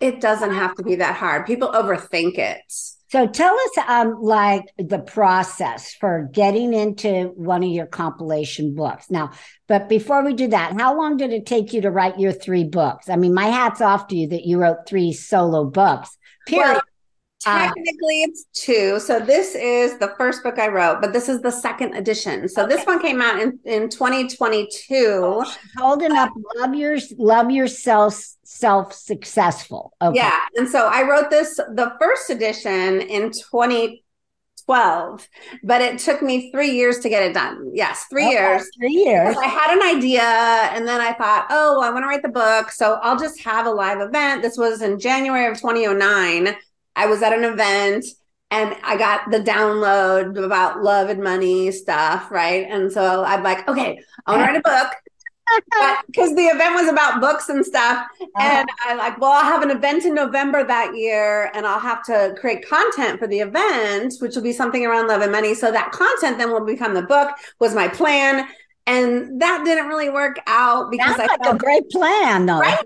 it 0.00 0.20
doesn't 0.20 0.52
have 0.52 0.74
to 0.74 0.82
be 0.82 0.96
that 0.96 1.16
hard. 1.16 1.46
People 1.46 1.68
overthink 1.68 2.36
it 2.36 2.60
So 3.08 3.26
tell 3.26 3.54
us, 3.54 3.84
um, 3.86 4.20
like 4.20 4.64
the 4.78 4.98
process 4.98 5.94
for 5.94 6.28
getting 6.32 6.74
into 6.74 7.32
one 7.36 7.62
of 7.62 7.70
your 7.70 7.86
compilation 7.86 8.74
books. 8.74 9.10
Now, 9.10 9.30
but 9.68 9.88
before 9.88 10.24
we 10.24 10.34
do 10.34 10.48
that, 10.48 10.72
how 10.72 10.96
long 10.96 11.16
did 11.16 11.32
it 11.32 11.46
take 11.46 11.72
you 11.72 11.82
to 11.82 11.90
write 11.90 12.18
your 12.18 12.32
three 12.32 12.64
books? 12.64 13.08
I 13.08 13.16
mean, 13.16 13.32
my 13.32 13.46
hat's 13.46 13.80
off 13.80 14.08
to 14.08 14.16
you 14.16 14.28
that 14.28 14.44
you 14.44 14.58
wrote 14.58 14.88
three 14.88 15.12
solo 15.12 15.64
books. 15.64 16.16
Period. 16.46 16.74
Well, 16.74 16.82
technically, 17.46 18.24
uh, 18.24 18.28
it's 18.28 18.44
two. 18.52 19.00
So 19.00 19.20
this 19.20 19.54
is 19.54 19.98
the 19.98 20.14
first 20.18 20.42
book 20.42 20.58
I 20.58 20.68
wrote, 20.68 21.00
but 21.00 21.12
this 21.12 21.28
is 21.28 21.40
the 21.40 21.50
second 21.50 21.94
edition. 21.94 22.48
So 22.48 22.64
okay. 22.64 22.76
this 22.76 22.86
one 22.86 23.00
came 23.00 23.20
out 23.20 23.40
in 23.40 23.58
in 23.64 23.88
2022. 23.88 24.94
Oh, 24.98 25.54
holding 25.76 26.12
up, 26.12 26.30
love 26.56 26.74
your 26.74 26.98
love 27.18 27.50
yourself 27.50 28.36
self 28.46 28.92
successful. 28.92 29.92
Okay. 30.00 30.16
Yeah. 30.16 30.40
And 30.56 30.68
so 30.68 30.86
I 30.86 31.02
wrote 31.08 31.30
this, 31.30 31.56
the 31.56 31.94
first 32.00 32.30
edition 32.30 33.00
in 33.02 33.30
2012, 33.30 35.28
but 35.62 35.80
it 35.80 35.98
took 35.98 36.22
me 36.22 36.50
three 36.50 36.70
years 36.70 36.98
to 37.00 37.08
get 37.08 37.22
it 37.22 37.34
done. 37.34 37.70
Yes, 37.74 38.04
three 38.10 38.26
okay, 38.26 38.34
years. 38.34 38.68
Three 38.78 38.92
years. 38.92 39.36
I 39.36 39.46
had 39.46 39.76
an 39.76 39.96
idea 39.96 40.22
and 40.22 40.86
then 40.86 41.00
I 41.00 41.12
thought, 41.12 41.46
oh, 41.50 41.82
I 41.82 41.90
want 41.90 42.04
to 42.04 42.08
write 42.08 42.22
the 42.22 42.28
book. 42.28 42.70
So 42.70 42.94
I'll 43.02 43.18
just 43.18 43.40
have 43.42 43.66
a 43.66 43.70
live 43.70 44.00
event. 44.00 44.42
This 44.42 44.56
was 44.56 44.80
in 44.82 44.98
January 44.98 45.46
of 45.46 45.58
2009. 45.58 46.56
I 46.96 47.06
was 47.06 47.22
at 47.22 47.32
an 47.32 47.44
event 47.44 48.04
and 48.50 48.76
I 48.82 48.96
got 48.96 49.30
the 49.30 49.40
download 49.40 50.42
about 50.42 50.82
love 50.82 51.08
and 51.08 51.22
money 51.22 51.70
stuff, 51.70 52.30
right? 52.30 52.66
And 52.68 52.90
so 52.90 53.24
I'm 53.24 53.42
like, 53.42 53.68
okay, 53.68 54.00
I 54.24 54.32
want 54.32 54.42
to 54.42 54.46
write 54.46 54.56
a 54.56 54.62
book 54.62 54.92
because 56.06 56.34
the 56.34 56.46
event 56.46 56.74
was 56.74 56.88
about 56.88 57.20
books 57.20 57.48
and 57.48 57.64
stuff. 57.64 58.06
Uh-huh. 58.20 58.42
And 58.42 58.68
I 58.84 58.94
like, 58.94 59.20
well, 59.20 59.32
I'll 59.32 59.44
have 59.44 59.62
an 59.62 59.70
event 59.70 60.04
in 60.04 60.14
November 60.14 60.64
that 60.64 60.96
year 60.96 61.50
and 61.54 61.66
I'll 61.66 61.80
have 61.80 62.04
to 62.04 62.34
create 62.38 62.68
content 62.68 63.18
for 63.18 63.26
the 63.26 63.40
event, 63.40 64.14
which 64.20 64.34
will 64.34 64.42
be 64.42 64.52
something 64.52 64.86
around 64.86 65.08
love 65.08 65.22
and 65.22 65.32
money. 65.32 65.54
So 65.54 65.70
that 65.72 65.92
content 65.92 66.38
then 66.38 66.50
will 66.50 66.64
become 66.64 66.94
the 66.94 67.02
book 67.02 67.30
was 67.60 67.74
my 67.74 67.88
plan. 67.88 68.48
And 68.86 69.40
that 69.40 69.64
didn't 69.64 69.88
really 69.88 70.10
work 70.10 70.38
out 70.46 70.90
because 70.92 71.16
That's 71.16 71.28
I 71.28 71.32
like 71.32 71.42
felt, 71.42 71.56
a 71.56 71.58
great 71.58 71.90
plan 71.90 72.46
though. 72.46 72.60
Right? 72.60 72.78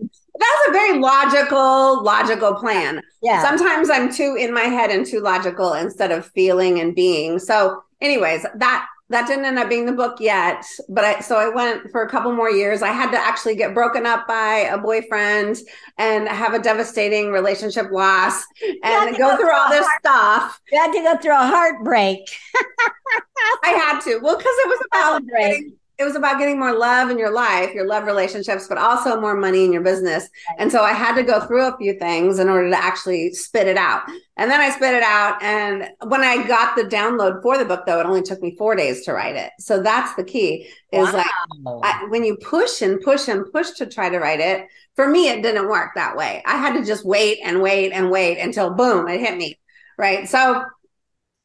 A 0.70 0.72
very 0.72 0.98
logical, 0.98 2.02
logical 2.02 2.54
plan. 2.54 3.02
Yeah. 3.22 3.42
Sometimes 3.42 3.90
I'm 3.90 4.12
too 4.12 4.36
in 4.38 4.52
my 4.52 4.62
head 4.62 4.90
and 4.90 5.04
too 5.06 5.20
logical 5.20 5.72
instead 5.74 6.12
of 6.12 6.26
feeling 6.26 6.80
and 6.80 6.94
being. 6.94 7.38
So 7.38 7.82
anyways, 8.00 8.46
that 8.56 8.86
that 9.10 9.26
didn't 9.26 9.44
end 9.44 9.58
up 9.58 9.68
being 9.68 9.86
the 9.86 9.92
book 9.92 10.20
yet 10.20 10.64
but 10.88 11.04
i 11.04 11.20
so 11.20 11.36
i 11.36 11.48
went 11.48 11.90
for 11.90 12.02
a 12.02 12.08
couple 12.08 12.32
more 12.32 12.50
years 12.50 12.80
i 12.80 12.92
had 12.92 13.10
to 13.10 13.18
actually 13.18 13.54
get 13.54 13.74
broken 13.74 14.06
up 14.06 14.26
by 14.26 14.68
a 14.70 14.78
boyfriend 14.78 15.58
and 15.98 16.28
have 16.28 16.54
a 16.54 16.58
devastating 16.60 17.32
relationship 17.32 17.90
loss 17.90 18.44
and 18.82 19.16
go, 19.16 19.30
go, 19.30 19.36
through 19.36 19.52
all 19.52 19.68
this 19.68 19.84
heart- 19.84 20.00
stuff 20.00 20.60
you 20.72 20.78
had 20.78 20.92
to 20.92 21.00
go 21.00 21.16
through 21.20 21.34
a 21.34 21.46
heartbreak 21.46 22.20
i 23.64 23.70
had 23.70 24.00
to 24.00 24.18
well 24.22 24.36
because 24.36 24.54
it 24.58 24.68
was 24.68 24.86
about 24.92 25.22
getting, 25.26 25.72
it 26.00 26.04
was 26.04 26.16
about 26.16 26.38
getting 26.38 26.58
more 26.58 26.72
love 26.72 27.10
in 27.10 27.18
your 27.18 27.30
life, 27.30 27.74
your 27.74 27.86
love 27.86 28.04
relationships, 28.04 28.66
but 28.66 28.78
also 28.78 29.20
more 29.20 29.36
money 29.36 29.66
in 29.66 29.72
your 29.72 29.82
business. 29.82 30.30
And 30.56 30.72
so 30.72 30.82
I 30.82 30.92
had 30.94 31.14
to 31.16 31.22
go 31.22 31.40
through 31.40 31.66
a 31.66 31.76
few 31.76 31.98
things 31.98 32.38
in 32.38 32.48
order 32.48 32.70
to 32.70 32.76
actually 32.76 33.34
spit 33.34 33.66
it 33.66 33.76
out. 33.76 34.04
And 34.38 34.50
then 34.50 34.62
I 34.62 34.70
spit 34.70 34.94
it 34.94 35.02
out. 35.02 35.42
And 35.42 35.90
when 36.08 36.22
I 36.22 36.46
got 36.48 36.74
the 36.74 36.84
download 36.84 37.42
for 37.42 37.58
the 37.58 37.66
book, 37.66 37.84
though, 37.84 38.00
it 38.00 38.06
only 38.06 38.22
took 38.22 38.40
me 38.40 38.56
four 38.56 38.74
days 38.74 39.04
to 39.04 39.12
write 39.12 39.36
it. 39.36 39.52
So 39.58 39.82
that's 39.82 40.14
the 40.14 40.24
key 40.24 40.70
is 40.90 41.12
wow. 41.12 41.18
like 41.18 41.84
I, 41.84 42.06
when 42.08 42.24
you 42.24 42.38
push 42.38 42.80
and 42.80 42.98
push 43.02 43.28
and 43.28 43.44
push 43.52 43.72
to 43.72 43.84
try 43.84 44.08
to 44.08 44.18
write 44.18 44.40
it, 44.40 44.68
for 44.96 45.06
me, 45.06 45.28
it 45.28 45.42
didn't 45.42 45.68
work 45.68 45.90
that 45.96 46.16
way. 46.16 46.42
I 46.46 46.56
had 46.56 46.78
to 46.78 46.84
just 46.84 47.04
wait 47.04 47.40
and 47.44 47.60
wait 47.60 47.92
and 47.92 48.10
wait 48.10 48.38
until 48.38 48.72
boom, 48.72 49.06
it 49.06 49.20
hit 49.20 49.36
me. 49.36 49.58
Right. 49.98 50.26
So 50.26 50.64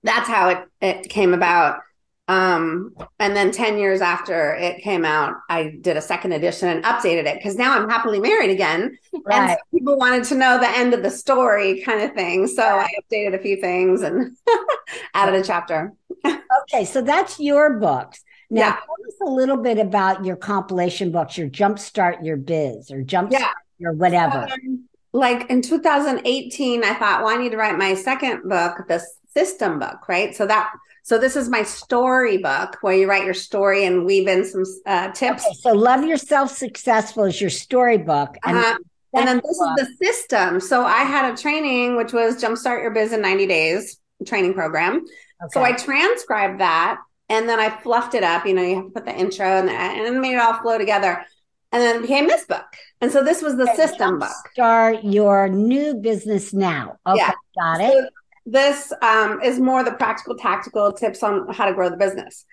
that's 0.04 0.30
how 0.30 0.48
it, 0.48 0.66
it 0.80 1.10
came 1.10 1.34
about. 1.34 1.82
Um, 2.28 2.96
and 3.20 3.36
then 3.36 3.52
10 3.52 3.78
years 3.78 4.02
after 4.02 4.56
it 4.56 4.82
came 4.82 5.06
out, 5.06 5.36
I 5.48 5.76
did 5.82 5.96
a 5.96 6.02
second 6.02 6.32
edition 6.32 6.70
and 6.70 6.84
updated 6.84 7.26
it 7.26 7.36
because 7.36 7.56
now 7.56 7.78
I'm 7.78 7.88
happily 7.88 8.20
married 8.20 8.50
again. 8.50 8.98
Right. 9.26 9.52
And 9.52 9.58
people 9.72 9.96
wanted 9.98 10.24
to 10.26 10.36
know 10.36 10.60
the 10.60 10.70
end 10.70 10.94
of 10.94 11.04
the 11.04 11.12
story 11.12 11.82
kind 11.84 12.02
of 12.02 12.14
thing. 12.14 12.48
So 12.48 12.64
right. 12.64 12.90
I 12.90 13.16
updated 13.16 13.36
a 13.36 13.40
few 13.40 13.62
things 13.62 14.02
and 14.02 14.36
added 15.14 15.36
a 15.36 15.44
chapter. 15.44 15.94
okay. 16.26 16.86
So 16.86 17.02
that's 17.02 17.40
your 17.40 17.78
books. 17.78 18.24
Now, 18.50 18.62
yeah. 18.62 18.72
tell 18.74 19.08
us 19.08 19.16
a 19.22 19.30
little 19.30 19.58
bit 19.58 19.78
about 19.78 20.26
your 20.26 20.36
compilation 20.36 21.12
books, 21.12 21.38
your 21.38 21.50
Jumpstart 21.50 22.26
Your 22.26 22.38
Biz 22.38 22.92
or 22.92 23.04
Jumpstart 23.04 23.32
yeah. 23.32 23.52
Your 23.78 23.94
whatever. 23.94 24.48
Um, 24.52 24.86
like 25.14 25.50
in 25.50 25.62
2018, 25.62 26.84
I 26.84 26.94
thought, 26.94 27.24
well, 27.24 27.34
I 27.34 27.38
need 27.38 27.52
to 27.52 27.58
write 27.58 27.78
my 27.78 27.94
second 27.94 28.48
book, 28.48 28.78
the 28.88 29.06
system 29.34 29.80
book, 29.80 30.08
right? 30.08 30.36
So 30.36 30.46
that 30.46 30.72
so 31.06 31.20
this 31.20 31.36
is 31.36 31.50
my 31.50 31.62
storybook 31.62 32.80
where 32.82 32.96
you 32.96 33.08
write 33.08 33.26
your 33.26 33.36
story 33.36 33.86
and 33.86 34.08
weave 34.08 34.28
in 34.28 34.44
some 34.44 34.64
uh, 34.88 35.12
tips. 35.12 35.46
Okay, 35.46 35.54
so 35.54 35.72
love 35.72 36.04
yourself 36.04 36.50
successful 36.50 37.26
is 37.26 37.40
your 37.40 37.52
storybook. 37.52 38.36
And, 38.44 38.58
uh-huh. 38.58 38.78
and 39.14 39.28
then 39.28 39.40
this 39.46 39.60
book. 39.60 39.80
is 39.80 39.88
the 40.00 40.04
system. 40.04 40.60
So 40.60 40.84
I 40.84 41.04
had 41.04 41.32
a 41.32 41.38
training 41.38 41.96
which 41.96 42.12
was 42.12 42.42
Jumpstart 42.42 42.82
Your 42.82 42.90
Biz 42.90 43.14
in 43.14 43.22
90 43.22 43.46
Days 43.46 44.00
training 44.26 44.56
program. 44.56 44.96
Okay. 44.96 45.50
So 45.52 45.62
I 45.62 45.74
transcribed 45.74 46.60
that 46.60 46.98
and 47.30 47.48
then 47.48 47.60
I 47.60 47.70
fluffed 47.70 48.16
it 48.16 48.24
up. 48.24 48.48
You 48.48 48.56
know, 48.56 48.64
you 48.64 48.76
have 48.78 48.86
to 48.86 48.90
put 48.90 49.06
the 49.06 49.16
intro 49.16 49.46
and, 49.46 49.68
the, 49.68 49.74
and 49.74 50.20
made 50.22 50.34
it 50.34 50.40
all 50.40 50.60
flow 50.60 50.80
together. 50.80 51.24
And 51.72 51.84
then 51.84 51.98
it 51.98 52.02
became 52.02 52.26
this 52.26 52.46
book. 52.46 52.66
And 53.00 53.12
so 53.12 53.24
this 53.24 53.44
was 53.44 53.58
the 53.58 53.70
okay, 53.70 53.76
system 53.76 54.18
book. 54.18 54.32
Start 54.54 55.04
your 55.04 55.50
new 55.50 55.94
business 55.94 56.52
now. 56.52 56.98
Okay, 57.06 57.20
yeah. 57.20 57.34
got 57.60 57.82
it. 57.82 57.92
So 57.94 58.10
this 58.46 58.94
um, 59.02 59.42
is 59.42 59.60
more 59.60 59.84
the 59.84 59.92
practical, 59.92 60.36
tactical 60.36 60.92
tips 60.94 61.24
on 61.24 61.52
how 61.54 61.66
to 61.66 61.74
grow 61.74 61.90
the 61.90 61.98
business. 61.98 62.46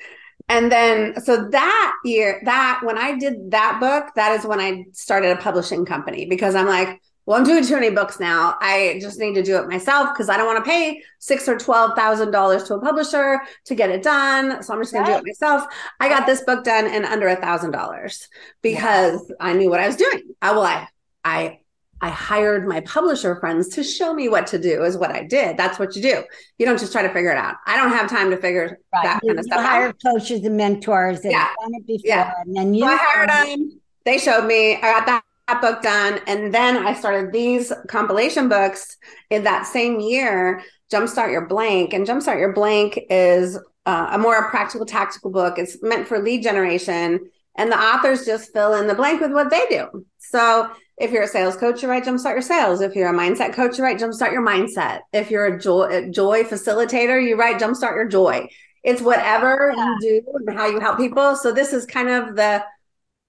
And 0.49 0.73
then, 0.73 1.21
so 1.21 1.49
that 1.51 1.93
year, 2.05 2.41
that 2.45 2.81
when 2.83 2.99
I 2.99 3.17
did 3.17 3.53
that 3.53 3.79
book, 3.81 4.15
that 4.17 4.39
is 4.39 4.45
when 4.45 4.61
I 4.61 4.85
started 4.93 5.31
a 5.31 5.41
publishing 5.41 5.85
company 5.85 6.27
because 6.27 6.55
I'm 6.55 6.67
like, 6.67 7.01
well, 7.25 7.39
I'm 7.39 7.45
doing 7.45 7.65
too 7.65 7.75
many 7.75 7.91
books 7.91 8.19
now. 8.19 8.57
I 8.61 8.99
just 9.01 9.21
need 9.21 9.35
to 9.35 9.45
do 9.45 9.57
it 9.57 9.69
myself 9.69 10.11
because 10.13 10.29
I 10.29 10.37
don't 10.37 10.47
want 10.47 10.65
to 10.65 10.69
pay 10.69 11.01
six 11.21 11.49
or 11.49 11.57
twelve 11.57 11.97
thousand 11.97 12.33
dollars 12.33 12.65
to 12.65 12.75
a 12.75 12.81
publisher 12.81 13.41
to 13.67 13.75
get 13.77 13.91
it 13.91 14.03
done. 14.03 14.61
So 14.63 14.75
I'm 14.75 14.81
just 14.81 14.93
going 14.93 15.05
to 15.07 15.13
do 15.13 15.19
it 15.19 15.25
myself. 15.25 15.65
I 16.01 16.09
got 16.09 16.27
this 16.27 16.43
book 16.43 16.65
done 16.65 16.87
in 16.87 17.05
under 17.05 17.29
a 17.29 17.37
thousand 17.37 17.71
dollars 17.71 18.29
because 18.61 19.33
I 19.39 19.53
knew 19.53 19.71
what 19.71 19.79
I 19.79 19.87
was 19.87 19.97
doing. 19.97 20.35
I 20.43 20.51
well, 20.51 20.65
I 20.65 20.89
I 21.25 21.61
I 22.03 22.09
hired 22.11 22.67
my 22.67 22.81
publisher 22.81 23.37
friends 23.37 23.69
to 23.69 23.85
show 23.85 24.13
me 24.13 24.29
what 24.29 24.49
to 24.49 24.59
do 24.59 24.83
is 24.83 24.97
what 24.99 25.13
I 25.13 25.23
did. 25.23 25.57
That's 25.57 25.79
what 25.79 25.95
you 25.95 26.03
do. 26.03 26.25
You 26.59 26.67
don't 26.67 26.79
just 26.79 26.91
try 26.91 27.03
to 27.03 27.13
figure 27.13 27.31
it 27.31 27.39
out. 27.39 27.55
I 27.65 27.77
don't 27.77 27.91
have 27.91 28.11
time 28.11 28.29
to 28.31 28.37
figure 28.37 28.81
right. 28.93 29.05
that 29.05 29.21
you, 29.23 29.29
kind 29.29 29.39
of 29.39 29.45
stuff 29.45 29.61
hire 29.65 29.89
out. 29.89 30.03
coaches 30.05 30.45
and 30.45 30.57
mentors 30.57 31.21
that 31.21 31.31
yeah. 31.31 31.49
done 31.63 31.75
it 31.75 31.87
before. 31.87 32.03
Yeah. 32.05 32.33
And 32.45 32.57
then 32.57 32.75
you 32.75 32.83
so 32.83 32.89
I 32.89 32.97
hired 32.97 33.29
them. 33.31 33.81
They 34.05 34.19
showed 34.19 34.47
me. 34.47 34.79
I 34.79 34.81
got 34.81 35.07
that, 35.07 35.23
that 35.47 35.61
book 35.61 35.81
done. 35.83 36.19
And 36.27 36.53
then 36.53 36.85
I 36.85 36.93
started 36.93 37.33
these 37.33 37.73
compilation 37.87 38.49
books 38.49 38.97
in 39.31 39.45
that 39.45 39.67
same 39.67 40.01
year, 40.01 40.61
Jumpstart 40.93 41.31
Your 41.31 41.47
Blank. 41.47 41.93
And 41.93 42.05
Jumpstart 42.05 42.41
Your 42.41 42.53
Blank 42.53 42.99
is 43.11 43.57
uh, 43.87 44.09
a 44.11 44.19
more 44.19 44.51
practical, 44.51 44.87
tactical 44.87 45.31
book. 45.31 45.57
It's 45.57 45.81
meant 45.83 46.09
for 46.09 46.19
lead 46.19 46.43
generation. 46.43 47.31
And 47.55 47.71
the 47.71 47.79
authors 47.79 48.25
just 48.25 48.53
fill 48.53 48.75
in 48.75 48.89
the 48.89 48.95
blank 48.97 49.21
with 49.21 49.33
what 49.33 49.51
they 49.51 49.67
do. 49.69 50.05
So 50.19 50.71
if 51.03 51.11
you're 51.11 51.25
a 51.25 51.29
sales 51.29 51.57
coach, 51.57 51.83
you're 51.83 51.91
write 51.91 52.05
jumpstart 52.05 52.35
your 52.35 52.43
sales. 52.43 52.81
If 52.81 52.95
you're 52.95 53.11
a 53.11 53.13
mindset 53.13 53.53
coach, 53.53 53.77
you're 53.77 53.87
write 53.87 53.99
jumpstart 53.99 54.31
your 54.31 54.47
mindset. 54.47 55.01
If 55.13 55.33
you're 55.33 55.47
a 55.47 55.61
joy, 55.61 55.89
a 55.91 56.09
joy 56.09 56.45
facilitator, 56.45 57.21
you 57.21 57.37
write 57.37 57.61
jumpstart 57.61 57.97
your 57.97 58.07
joy. 58.07 58.49
It's 58.85 59.03
whatever 59.03 59.73
yeah. 59.77 59.97
you 60.01 60.23
do 60.23 60.33
and 60.47 60.57
how 60.57 60.67
you 60.67 60.79
help 60.79 60.99
people. 60.99 61.35
So 61.35 61.51
this 61.51 61.73
is 61.73 61.87
kind 61.87 62.09
of 62.09 62.37
the 62.37 62.65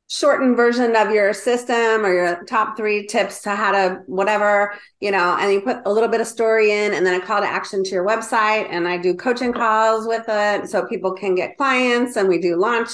shortened 0.08 0.56
version 0.56 0.96
of 0.96 1.10
your 1.10 1.34
system 1.34 2.06
or 2.06 2.13
your 2.13 2.44
top 2.44 2.77
three 2.77 3.08
tips 3.08 3.42
to 3.42 3.56
how 3.56 3.72
to 3.72 4.03
whatever, 4.06 4.75
you 5.00 5.10
know, 5.10 5.36
and 5.39 5.51
you 5.51 5.62
put 5.62 5.77
a 5.86 5.92
little 5.92 6.10
bit 6.10 6.22
of 6.22 6.27
story 6.27 6.72
in 6.72 6.94
and 6.94 7.03
then 7.03 7.20
a 7.20 7.25
call 7.25 7.42
to 7.42 7.48
action 7.48 7.84
to 7.84 7.89
your 7.89 8.06
website. 8.06 8.68
And 8.70 8.88
I 8.88 9.00
do 9.00 9.15
coaching 9.15 9.51
calls 9.51 10.06
with 10.06 10.25
it 10.27 10.70
so 10.70 10.86
people 10.86 11.13
can 11.13 11.34
get 11.34 11.58
clients 11.58 12.18
and 12.18 12.30
we 12.30 12.38
do 12.38 12.56
launch. 12.56 12.89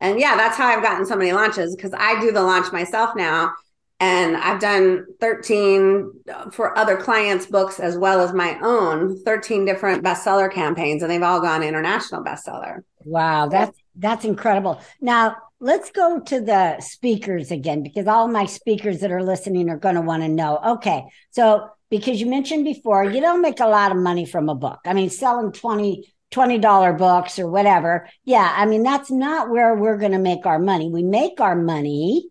And 0.00 0.18
yeah, 0.18 0.34
that's 0.34 0.56
how 0.56 0.68
I've 0.68 0.82
gotten 0.82 1.04
so 1.04 1.14
many 1.14 1.32
launches 1.32 1.76
because 1.76 1.92
I 1.94 2.18
do 2.22 2.32
the 2.32 2.42
launch 2.42 2.72
myself 2.72 3.10
now 3.14 3.52
and 4.00 4.36
I've 4.36 4.60
done 4.60 5.06
13 5.20 6.10
uh, 6.32 6.50
for 6.50 6.76
other 6.76 6.96
clients' 6.96 7.46
books 7.46 7.78
as 7.78 7.96
well 7.96 8.20
as 8.20 8.32
my 8.32 8.58
own, 8.60 9.22
13 9.24 9.64
different 9.64 10.02
bestseller 10.02 10.52
campaigns, 10.52 11.02
and 11.02 11.10
they've 11.10 11.22
all 11.22 11.40
gone 11.40 11.62
international 11.62 12.24
bestseller. 12.24 12.80
Wow, 13.04 13.48
that's 13.48 13.78
that's 13.96 14.24
incredible. 14.24 14.80
Now 15.00 15.36
let's 15.60 15.90
go 15.90 16.20
to 16.20 16.40
the 16.40 16.80
speakers 16.80 17.50
again 17.50 17.82
because 17.82 18.06
all 18.06 18.28
my 18.28 18.46
speakers 18.46 19.00
that 19.00 19.12
are 19.12 19.22
listening 19.22 19.70
are 19.70 19.78
going 19.78 19.94
to 19.94 20.00
want 20.00 20.22
to 20.22 20.28
know. 20.28 20.58
Okay, 20.66 21.04
so 21.30 21.68
because 21.90 22.20
you 22.20 22.26
mentioned 22.26 22.64
before, 22.64 23.04
you 23.04 23.20
don't 23.20 23.42
make 23.42 23.60
a 23.60 23.68
lot 23.68 23.92
of 23.92 23.98
money 23.98 24.26
from 24.26 24.48
a 24.48 24.54
book. 24.54 24.80
I 24.84 24.94
mean, 24.94 25.10
selling 25.10 25.52
20 25.52 26.10
$20 26.32 26.98
books 26.98 27.38
or 27.38 27.48
whatever. 27.48 28.08
Yeah, 28.24 28.52
I 28.56 28.66
mean, 28.66 28.82
that's 28.82 29.08
not 29.08 29.50
where 29.50 29.76
we're 29.76 29.98
going 29.98 30.12
to 30.12 30.18
make 30.18 30.46
our 30.46 30.58
money. 30.58 30.90
We 30.90 31.04
make 31.04 31.40
our 31.40 31.54
money, 31.54 32.28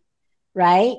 right? 0.53 0.96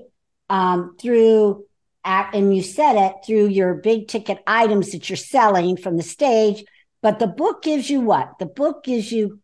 Um, 0.48 0.96
through 1.00 1.64
and 2.04 2.54
you 2.54 2.62
said 2.62 2.96
it 2.96 3.14
through 3.26 3.46
your 3.46 3.74
big 3.74 4.08
ticket 4.08 4.38
items 4.46 4.92
that 4.92 5.08
you're 5.08 5.16
selling 5.16 5.76
from 5.76 5.96
the 5.96 6.02
stage. 6.02 6.64
But 7.02 7.18
the 7.18 7.26
book 7.26 7.62
gives 7.62 7.88
you 7.90 8.00
what? 8.00 8.38
The 8.38 8.46
book 8.46 8.84
gives 8.84 9.10
you 9.10 9.40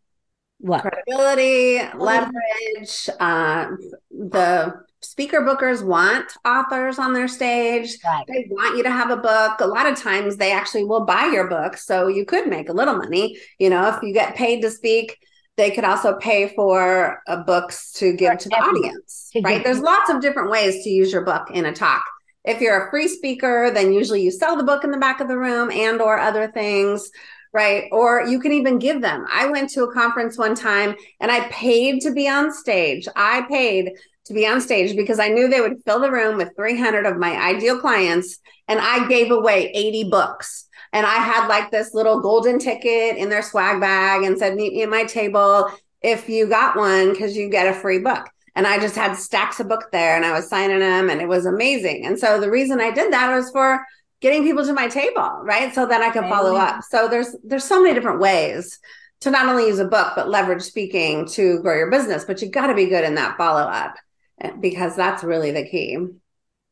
what? 0.59 0.81
Credibility, 0.81 1.79
leverage. 1.97 3.09
Uh, 3.19 3.67
the 4.11 4.73
speaker 5.01 5.41
bookers 5.41 5.83
want 5.83 6.31
authors 6.45 6.99
on 6.99 7.13
their 7.13 7.27
stage. 7.27 7.97
Right. 8.05 8.25
They 8.27 8.47
want 8.49 8.77
you 8.77 8.83
to 8.83 8.91
have 8.91 9.09
a 9.09 9.17
book. 9.17 9.59
A 9.59 9.67
lot 9.67 9.87
of 9.87 9.99
times 9.99 10.37
they 10.37 10.51
actually 10.51 10.83
will 10.83 11.05
buy 11.05 11.25
your 11.25 11.47
book. 11.47 11.77
So 11.77 12.07
you 12.07 12.25
could 12.25 12.47
make 12.47 12.69
a 12.69 12.73
little 12.73 12.95
money. 12.95 13.37
You 13.57 13.71
know, 13.71 13.89
if 13.89 14.03
you 14.03 14.13
get 14.13 14.35
paid 14.35 14.61
to 14.61 14.69
speak, 14.69 15.17
they 15.57 15.71
could 15.71 15.83
also 15.83 16.17
pay 16.17 16.53
for 16.55 17.21
uh, 17.27 17.43
books 17.43 17.91
to 17.93 18.13
give 18.13 18.37
to 18.39 18.49
the 18.49 18.55
audience, 18.55 19.31
right? 19.43 19.63
There's 19.63 19.79
lots 19.79 20.09
of 20.09 20.21
different 20.21 20.49
ways 20.49 20.83
to 20.83 20.89
use 20.89 21.11
your 21.11 21.23
book 21.23 21.49
in 21.51 21.65
a 21.65 21.73
talk. 21.73 22.03
If 22.43 22.61
you're 22.61 22.87
a 22.87 22.89
free 22.89 23.07
speaker, 23.07 23.69
then 23.73 23.93
usually 23.93 24.21
you 24.21 24.31
sell 24.31 24.55
the 24.57 24.63
book 24.63 24.83
in 24.83 24.91
the 24.91 24.97
back 24.97 25.19
of 25.19 25.27
the 25.27 25.37
room 25.37 25.69
and 25.69 26.01
or 26.01 26.17
other 26.17 26.51
things, 26.51 27.11
right? 27.53 27.83
Or 27.91 28.25
you 28.25 28.39
can 28.39 28.51
even 28.53 28.79
give 28.79 29.01
them. 29.01 29.25
I 29.31 29.47
went 29.47 29.69
to 29.71 29.83
a 29.83 29.93
conference 29.93 30.37
one 30.37 30.55
time 30.55 30.95
and 31.19 31.31
I 31.31 31.47
paid 31.49 32.01
to 32.01 32.11
be 32.11 32.27
on 32.27 32.51
stage. 32.51 33.07
I 33.15 33.45
paid 33.49 33.91
to 34.25 34.33
be 34.33 34.47
on 34.47 34.61
stage 34.61 34.95
because 34.95 35.19
I 35.19 35.27
knew 35.27 35.47
they 35.47 35.61
would 35.61 35.83
fill 35.85 35.99
the 35.99 36.11
room 36.11 36.37
with 36.37 36.55
300 36.55 37.05
of 37.05 37.17
my 37.17 37.35
ideal 37.35 37.79
clients 37.79 38.39
and 38.67 38.79
I 38.79 39.07
gave 39.07 39.31
away 39.31 39.71
80 39.73 40.05
books. 40.05 40.67
And 40.93 41.05
I 41.05 41.15
had 41.15 41.47
like 41.47 41.71
this 41.71 41.93
little 41.93 42.19
golden 42.19 42.59
ticket 42.59 43.17
in 43.17 43.29
their 43.29 43.41
swag 43.41 43.79
bag 43.79 44.23
and 44.23 44.37
said, 44.37 44.55
meet 44.55 44.73
me 44.73 44.83
at 44.83 44.89
my 44.89 45.05
table 45.05 45.71
if 46.01 46.27
you 46.27 46.47
got 46.47 46.75
one 46.75 47.11
because 47.11 47.37
you 47.37 47.49
get 47.49 47.67
a 47.67 47.79
free 47.79 47.99
book. 47.99 48.27
And 48.55 48.67
I 48.67 48.79
just 48.79 48.95
had 48.95 49.15
stacks 49.15 49.59
of 49.61 49.69
book 49.69 49.91
there 49.91 50.15
and 50.15 50.25
I 50.25 50.33
was 50.33 50.49
signing 50.49 50.79
them 50.79 51.09
and 51.09 51.21
it 51.21 51.27
was 51.27 51.45
amazing. 51.45 52.05
And 52.05 52.19
so 52.19 52.39
the 52.39 52.51
reason 52.51 52.81
I 52.81 52.91
did 52.91 53.13
that 53.13 53.33
was 53.33 53.49
for 53.51 53.85
getting 54.19 54.43
people 54.43 54.65
to 54.65 54.73
my 54.73 54.87
table, 54.87 55.39
right? 55.43 55.73
So 55.73 55.85
that 55.85 56.01
I 56.01 56.11
could 56.11 56.29
follow 56.29 56.55
up. 56.55 56.83
So 56.89 57.07
there's 57.07 57.35
there's 57.43 57.63
so 57.63 57.81
many 57.81 57.93
different 57.93 58.19
ways 58.19 58.79
to 59.21 59.31
not 59.31 59.47
only 59.47 59.67
use 59.67 59.79
a 59.79 59.85
book 59.85 60.13
but 60.15 60.29
leverage 60.29 60.63
speaking 60.63 61.27
to 61.29 61.59
grow 61.61 61.77
your 61.77 61.91
business, 61.91 62.25
but 62.25 62.41
you 62.41 62.49
got 62.49 62.67
to 62.67 62.75
be 62.75 62.87
good 62.87 63.05
in 63.05 63.15
that 63.15 63.37
follow 63.37 63.61
up 63.61 63.95
eh, 64.41 64.51
because 64.59 64.95
that's 64.95 65.23
really 65.23 65.51
the 65.51 65.65
key. 65.65 65.97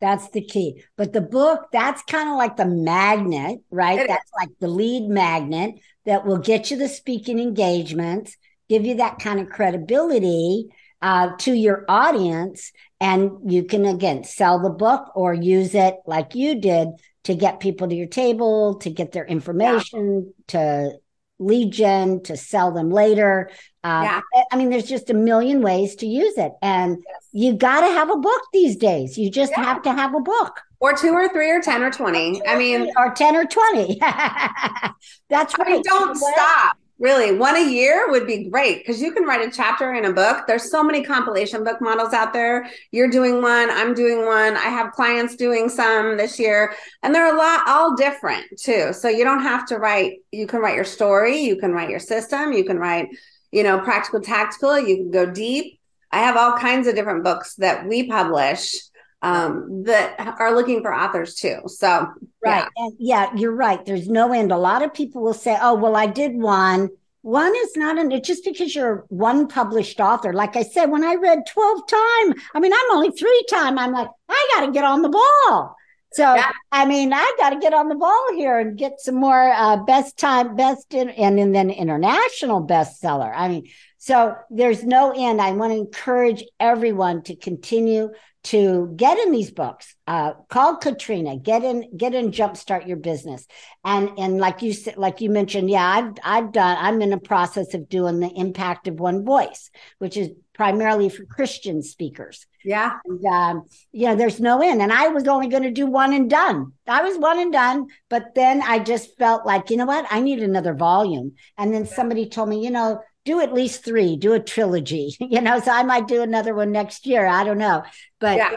That's 0.01 0.29
the 0.29 0.41
key. 0.41 0.83
But 0.95 1.13
the 1.13 1.21
book, 1.21 1.67
that's 1.71 2.01
kind 2.03 2.29
of 2.29 2.37
like 2.37 2.55
the 2.55 2.65
magnet, 2.65 3.59
right? 3.69 3.99
It 3.99 4.07
that's 4.07 4.25
is. 4.25 4.31
like 4.39 4.49
the 4.59 4.69
lead 4.69 5.09
magnet 5.09 5.75
that 6.05 6.25
will 6.25 6.37
get 6.37 6.71
you 6.71 6.77
the 6.77 6.87
speaking 6.87 7.39
engagements, 7.39 8.37
give 8.69 8.85
you 8.85 8.95
that 8.95 9.19
kind 9.19 9.39
of 9.39 9.49
credibility 9.49 10.67
uh, 11.01 11.35
to 11.39 11.53
your 11.53 11.85
audience. 11.89 12.71
And 13.01 13.51
you 13.51 13.63
can, 13.63 13.85
again, 13.85 14.23
sell 14.23 14.59
the 14.59 14.69
book 14.69 15.11
or 15.15 15.33
use 15.33 15.75
it 15.75 15.95
like 16.05 16.35
you 16.35 16.59
did 16.59 16.89
to 17.25 17.35
get 17.35 17.59
people 17.59 17.87
to 17.87 17.95
your 17.95 18.07
table, 18.07 18.75
to 18.75 18.89
get 18.89 19.11
their 19.11 19.25
information, 19.25 20.25
yeah. 20.25 20.43
to 20.47 20.99
lead 21.39 21.71
gen, 21.71 22.21
to 22.23 22.37
sell 22.37 22.71
them 22.71 22.91
later. 22.91 23.49
Uh, 23.83 24.01
yeah. 24.03 24.43
I 24.51 24.57
mean, 24.57 24.69
there's 24.69 24.87
just 24.87 25.09
a 25.09 25.13
million 25.13 25.61
ways 25.61 25.95
to 25.97 26.05
use 26.05 26.37
it. 26.37 26.51
And 26.61 26.97
yes. 27.07 27.27
you 27.31 27.53
got 27.53 27.81
to 27.81 27.87
have 27.87 28.09
a 28.09 28.17
book 28.17 28.41
these 28.51 28.75
days. 28.75 29.17
You 29.17 29.31
just 29.31 29.53
yeah. 29.55 29.63
have 29.63 29.81
to 29.83 29.93
have 29.93 30.13
a 30.13 30.19
book. 30.19 30.61
Or 30.81 30.95
two 30.95 31.11
or 31.11 31.27
three 31.29 31.49
or 31.51 31.61
10 31.61 31.81
or 31.83 31.91
20. 31.91 32.45
I 32.45 32.57
mean, 32.57 32.91
or 32.97 33.11
10 33.11 33.35
or 33.35 33.45
20. 33.45 33.99
That's 35.29 35.57
right. 35.57 35.67
I 35.67 35.71
mean, 35.71 35.81
don't 35.83 36.15
stop. 36.15 36.77
Really, 36.99 37.31
one 37.31 37.55
a 37.55 37.65
year 37.65 38.09
would 38.09 38.27
be 38.27 38.49
great 38.49 38.79
because 38.79 39.01
you 39.01 39.13
can 39.13 39.23
write 39.23 39.47
a 39.47 39.49
chapter 39.49 39.93
in 39.93 40.03
a 40.03 40.11
book. 40.11 40.45
There's 40.47 40.69
so 40.69 40.83
many 40.83 41.01
compilation 41.01 41.63
book 41.63 41.79
models 41.79 42.11
out 42.11 42.33
there. 42.33 42.69
You're 42.91 43.09
doing 43.09 43.41
one, 43.41 43.69
I'm 43.69 43.93
doing 43.93 44.25
one. 44.25 44.57
I 44.57 44.67
have 44.67 44.91
clients 44.91 45.37
doing 45.37 45.69
some 45.69 46.17
this 46.17 46.37
year, 46.37 46.73
and 47.01 47.15
they're 47.15 47.33
a 47.33 47.37
lot 47.37 47.61
all 47.67 47.95
different 47.95 48.47
too. 48.59 48.91
So 48.91 49.07
you 49.07 49.23
don't 49.23 49.43
have 49.43 49.65
to 49.67 49.77
write, 49.77 50.17
you 50.33 50.45
can 50.45 50.59
write 50.59 50.75
your 50.75 50.83
story, 50.83 51.37
you 51.37 51.55
can 51.55 51.71
write 51.71 51.89
your 51.89 51.99
system, 52.01 52.51
you 52.51 52.65
can 52.65 52.77
write, 52.77 53.07
you 53.49 53.63
know, 53.63 53.79
practical 53.79 54.19
tactical, 54.19 54.77
you 54.77 54.97
can 54.97 55.11
go 55.11 55.25
deep. 55.25 55.79
I 56.11 56.19
have 56.19 56.35
all 56.35 56.57
kinds 56.57 56.85
of 56.87 56.95
different 56.95 57.23
books 57.23 57.55
that 57.55 57.87
we 57.87 58.09
publish 58.09 58.75
um, 59.21 59.83
that 59.83 60.19
are 60.39 60.55
looking 60.55 60.81
for 60.81 60.93
authors 60.93 61.35
too. 61.35 61.59
So, 61.67 62.07
right. 62.43 62.63
Yeah. 62.63 62.67
And 62.77 62.93
yeah, 62.99 63.35
you're 63.35 63.55
right. 63.55 63.83
There's 63.85 64.07
no 64.07 64.31
end. 64.31 64.51
A 64.51 64.57
lot 64.57 64.81
of 64.81 64.93
people 64.93 65.21
will 65.21 65.33
say, 65.33 65.57
oh, 65.61 65.75
well, 65.75 65.95
I 65.95 66.07
did 66.07 66.35
one. 66.35 66.89
One 67.21 67.53
is 67.53 67.75
not 67.75 67.97
an, 67.97 68.13
it's 68.13 68.27
just 68.27 68.45
because 68.45 68.73
you're 68.73 69.05
one 69.09 69.47
published 69.47 69.99
author. 69.99 70.31
Like 70.31 70.55
I 70.55 70.63
said, 70.63 70.85
when 70.85 71.03
I 71.03 71.15
read 71.15 71.39
12 71.51 71.87
time, 71.87 72.33
I 72.53 72.59
mean, 72.61 72.71
I'm 72.73 72.91
only 72.91 73.11
three 73.11 73.45
time. 73.49 73.77
I'm 73.77 73.91
like, 73.91 74.07
I 74.29 74.49
got 74.55 74.65
to 74.65 74.71
get 74.71 74.85
on 74.85 75.01
the 75.01 75.09
ball. 75.09 75.75
So, 76.13 76.23
yeah. 76.35 76.49
I 76.71 76.85
mean, 76.85 77.13
I 77.13 77.35
got 77.37 77.51
to 77.51 77.59
get 77.59 77.73
on 77.73 77.89
the 77.89 77.95
ball 77.95 78.33
here 78.33 78.57
and 78.57 78.77
get 78.77 78.99
some 78.99 79.15
more 79.15 79.51
uh, 79.51 79.77
best 79.83 80.17
time, 80.17 80.55
best 80.55 80.93
in, 80.93 81.09
and, 81.09 81.37
and 81.39 81.53
then 81.53 81.69
international 81.69 82.65
bestseller. 82.65 83.31
I 83.35 83.49
mean, 83.49 83.69
so 83.97 84.35
there's 84.49 84.83
no 84.83 85.13
end. 85.15 85.41
I 85.41 85.51
want 85.51 85.73
to 85.73 85.77
encourage 85.77 86.43
everyone 86.59 87.21
to 87.23 87.35
continue 87.35 88.11
to 88.45 88.93
get 88.95 89.17
in 89.19 89.31
these 89.31 89.51
books. 89.51 89.95
Uh, 90.07 90.33
call 90.47 90.77
Katrina, 90.77 91.37
get 91.37 91.63
in, 91.63 91.97
get 91.97 92.13
in, 92.13 92.31
jumpstart 92.31 92.87
your 92.87 92.97
business. 92.97 93.45
And 93.83 94.11
and 94.17 94.37
like 94.37 94.61
you 94.61 94.73
said, 94.73 94.97
like 94.97 95.21
you 95.21 95.29
mentioned, 95.29 95.69
yeah, 95.69 95.85
I've 95.85 96.13
I've 96.23 96.51
done. 96.51 96.77
I'm 96.79 97.01
in 97.01 97.09
the 97.09 97.17
process 97.17 97.73
of 97.73 97.89
doing 97.89 98.19
the 98.19 98.31
impact 98.35 98.87
of 98.87 98.99
one 98.99 99.25
voice, 99.25 99.69
which 99.97 100.15
is 100.15 100.29
primarily 100.53 101.09
for 101.09 101.25
Christian 101.25 101.81
speakers. 101.81 102.45
Yeah. 102.63 102.97
And, 103.05 103.25
um, 103.25 103.65
you 103.91 104.07
know, 104.07 104.15
there's 104.15 104.39
no 104.39 104.61
end. 104.61 104.81
And 104.81 104.91
I 104.91 105.07
was 105.07 105.27
only 105.27 105.47
going 105.47 105.63
to 105.63 105.71
do 105.71 105.85
one 105.85 106.13
and 106.13 106.29
done. 106.29 106.73
I 106.87 107.01
was 107.01 107.17
one 107.17 107.39
and 107.39 107.51
done. 107.51 107.87
But 108.09 108.35
then 108.35 108.61
I 108.61 108.79
just 108.79 109.17
felt 109.17 109.45
like, 109.45 109.69
you 109.69 109.77
know 109.77 109.85
what? 109.85 110.05
I 110.09 110.19
need 110.19 110.41
another 110.41 110.73
volume. 110.73 111.33
And 111.57 111.73
then 111.73 111.85
somebody 111.85 112.27
told 112.27 112.49
me, 112.49 112.63
you 112.63 112.71
know, 112.71 113.01
do 113.25 113.41
at 113.41 113.53
least 113.53 113.83
three, 113.85 114.15
do 114.15 114.33
a 114.33 114.39
trilogy, 114.39 115.15
you 115.19 115.41
know, 115.41 115.59
so 115.59 115.71
I 115.71 115.83
might 115.83 116.07
do 116.07 116.21
another 116.21 116.53
one 116.55 116.71
next 116.71 117.05
year. 117.05 117.25
I 117.25 117.43
don't 117.43 117.57
know. 117.57 117.83
But 118.19 118.37
yeah. 118.37 118.55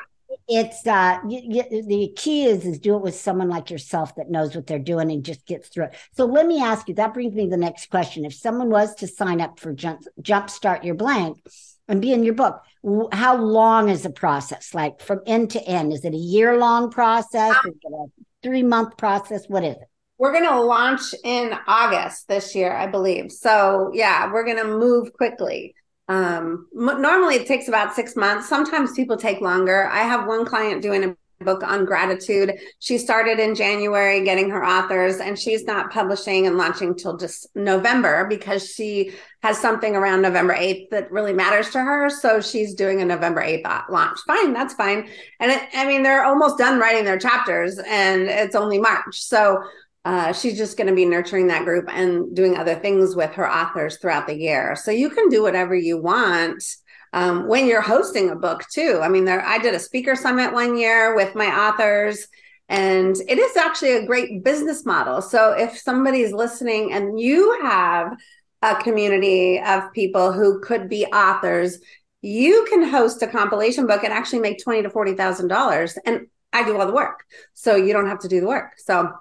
it's 0.49 0.87
uh 0.87 1.19
you, 1.29 1.41
you, 1.45 1.83
the 1.87 2.13
key 2.17 2.47
is 2.47 2.65
is 2.65 2.79
do 2.79 2.97
it 2.97 3.03
with 3.03 3.15
someone 3.15 3.49
like 3.49 3.71
yourself 3.71 4.15
that 4.17 4.31
knows 4.31 4.55
what 4.55 4.67
they're 4.67 4.79
doing 4.79 5.11
and 5.11 5.25
just 5.25 5.47
gets 5.47 5.69
through 5.69 5.87
it. 5.87 5.97
So 6.13 6.25
let 6.25 6.47
me 6.47 6.63
ask 6.63 6.89
you, 6.89 6.95
that 6.95 7.15
brings 7.15 7.35
me 7.35 7.45
to 7.45 7.51
the 7.51 7.57
next 7.57 7.91
question. 7.91 8.25
If 8.25 8.35
someone 8.35 8.71
was 8.71 8.95
to 8.97 9.07
sign 9.07 9.41
up 9.41 9.59
for 9.59 9.73
jump 9.73 10.05
jump 10.21 10.49
start 10.49 10.85
your 10.85 10.95
blank 10.95 11.39
and 11.89 12.01
be 12.01 12.13
in 12.13 12.25
your 12.25 12.35
book, 12.35 12.63
how 13.13 13.37
long 13.37 13.89
is 13.89 14.03
the 14.03 14.11
process? 14.11 14.75
Like 14.75 15.01
from 15.01 15.21
end 15.27 15.51
to 15.51 15.63
end? 15.63 15.93
Is 15.93 16.05
it 16.05 16.15
a 16.15 16.19
year 16.19 16.57
long 16.59 16.91
process? 16.91 17.57
Um, 17.65 17.71
is 17.71 17.77
it 17.83 17.93
a 17.93 18.07
three 18.43 18.63
month 18.63 18.97
process? 18.97 19.47
What 19.49 19.65
is 19.65 19.77
it? 19.77 19.89
We're 20.19 20.33
going 20.33 20.49
to 20.49 20.61
launch 20.61 21.03
in 21.25 21.53
August 21.67 22.29
this 22.29 22.55
year, 22.55 22.73
I 22.73 22.87
believe. 22.87 23.33
So, 23.33 23.91
yeah, 23.93 24.33
we're 24.33 24.45
going 24.45 24.59
to 24.59 24.65
move 24.65 25.13
quickly. 25.13 25.75
Um, 26.07 26.69
m- 26.79 27.03
normally 27.03 27.37
it 27.37 27.47
takes 27.47 27.67
about 27.67 27.95
six 27.95 28.15
months. 28.15 28.49
Sometimes 28.49 28.93
people 28.93 29.17
take 29.17 29.41
longer. 29.41 29.89
I 29.89 30.03
have 30.03 30.27
one 30.27 30.45
client 30.45 30.83
doing 30.83 31.03
a 31.05 31.17
book 31.45 31.63
on 31.63 31.85
gratitude. 31.85 32.59
She 32.79 32.99
started 32.99 33.39
in 33.39 33.55
January 33.55 34.25
getting 34.25 34.51
her 34.51 34.65
authors 34.65 35.17
and 35.17 35.39
she's 35.39 35.65
not 35.65 35.91
publishing 35.91 36.47
and 36.47 36.57
launching 36.57 36.95
till 36.95 37.17
just 37.17 37.47
November 37.55 38.27
because 38.27 38.69
she 38.69 39.13
has 39.43 39.59
something 39.59 39.97
around 39.97 40.23
November 40.23 40.55
8th 40.55 40.91
that 40.91 41.11
really 41.11 41.33
matters 41.33 41.71
to 41.71 41.81
her. 41.81 42.09
So 42.09 42.41
she's 42.41 42.75
doing 42.75 43.03
a 43.03 43.05
November 43.05 43.43
8th 43.43 43.89
launch. 43.91 44.19
Fine, 44.27 44.53
that's 44.53 44.75
fine. 44.75 45.09
And 45.41 45.53
it, 45.53 45.63
I 45.75 45.87
mean, 45.87 46.03
they're 46.03 46.25
almost 46.25 46.59
done 46.59 46.79
writing 46.79 47.05
their 47.05 47.19
chapters 47.19 47.79
and 47.79 48.23
it's 48.23 48.55
only 48.55 48.79
March. 48.79 49.21
So 49.21 49.63
uh, 50.05 50.33
she's 50.33 50.59
just 50.59 50.77
going 50.77 50.89
to 50.89 50.95
be 50.95 51.05
nurturing 51.05 51.47
that 51.47 51.65
group 51.65 51.89
and 51.89 52.35
doing 52.35 52.57
other 52.57 52.75
things 52.75 53.15
with 53.15 53.33
her 53.35 53.49
authors 53.49 53.99
throughout 53.99 54.27
the 54.27 54.37
year. 54.37 54.75
So 54.75 54.91
you 54.91 55.11
can 55.11 55.29
do 55.29 55.43
whatever 55.43 55.75
you 55.75 55.97
want 55.97 56.63
um, 57.13 57.47
when 57.47 57.67
you're 57.67 57.83
hosting 57.83 58.31
a 58.31 58.37
book 58.37 58.65
too. 58.73 59.01
I 59.03 59.09
mean, 59.09 59.25
there 59.25 59.45
I 59.45 59.59
did 59.59 59.75
a 59.75 59.79
speaker 59.79 60.17
summit 60.17 60.53
one 60.53 60.77
year 60.77 61.15
with 61.15 61.35
my 61.35 61.47
authors, 61.47 62.27
and 62.69 63.17
it 63.29 63.39
is 63.39 63.57
actually 63.57 63.93
a 63.93 64.07
great 64.07 64.43
business 64.43 64.87
model. 64.87 65.21
So 65.21 65.53
if 65.53 65.79
somebody's 65.79 66.33
listening 66.33 66.93
and 66.93 67.21
you 67.21 67.61
have 67.63 68.17
a 68.63 68.77
community 68.77 69.61
of 69.61 69.93
people 69.93 70.33
who 70.33 70.61
could 70.61 70.89
be 70.89 71.05
authors, 71.07 71.79
you 72.23 72.67
can 72.71 72.89
host 72.89 73.23
a 73.23 73.27
compilation 73.27 73.87
book 73.87 74.05
and 74.05 74.13
actually 74.13 74.41
make 74.41 74.63
twenty 74.63 74.83
to 74.83 74.91
forty 74.91 75.15
thousand 75.15 75.49
dollars, 75.49 75.99
and 76.07 76.27
I 76.53 76.65
do 76.65 76.79
all 76.79 76.87
the 76.87 76.95
work, 76.95 77.25
so 77.55 77.77
you 77.77 77.93
don't 77.93 78.09
have 78.09 78.21
to 78.21 78.29
do 78.29 78.41
the 78.41 78.47
work. 78.47 78.73
So. 78.79 79.13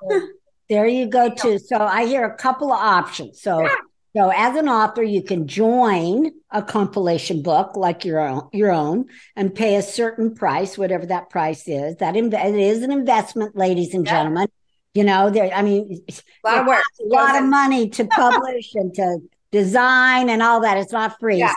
There 0.69 0.87
you 0.87 1.07
go 1.07 1.29
too. 1.35 1.59
So 1.59 1.77
I 1.77 2.05
hear 2.05 2.23
a 2.23 2.33
couple 2.37 2.71
of 2.71 2.79
options. 2.79 3.41
So 3.41 3.59
yeah. 3.61 3.75
So 4.15 4.29
as 4.29 4.55
an 4.57 4.67
author, 4.67 5.03
you 5.03 5.23
can 5.23 5.47
join 5.47 6.31
a 6.51 6.61
compilation 6.61 7.41
book 7.41 7.77
like 7.77 8.03
your 8.03 8.19
own, 8.19 8.49
your 8.51 8.71
own, 8.71 9.05
and 9.35 9.55
pay 9.55 9.77
a 9.77 9.81
certain 9.81 10.35
price, 10.35 10.77
whatever 10.77 11.05
that 11.05 11.29
price 11.29 11.67
is. 11.67 11.95
That 11.97 12.15
inv- 12.15 12.33
it 12.33 12.55
is 12.55 12.83
an 12.83 12.91
investment, 12.91 13.55
ladies 13.55 13.93
and 13.93 14.05
yeah. 14.05 14.11
gentlemen. 14.11 14.47
You 14.93 15.05
know, 15.05 15.29
there. 15.29 15.49
I 15.53 15.61
mean, 15.61 16.03
a 16.09 16.47
lot 16.47 16.59
of 16.59 16.67
work, 16.67 16.83
a 16.99 17.07
lot 17.07 17.41
of 17.41 17.47
money 17.47 17.89
to 17.91 18.05
publish 18.05 18.75
and 18.75 18.93
to 18.95 19.19
design 19.51 20.29
and 20.29 20.41
all 20.41 20.61
that. 20.61 20.77
It's 20.77 20.91
not 20.91 21.17
free. 21.17 21.37
Yeah. 21.37 21.53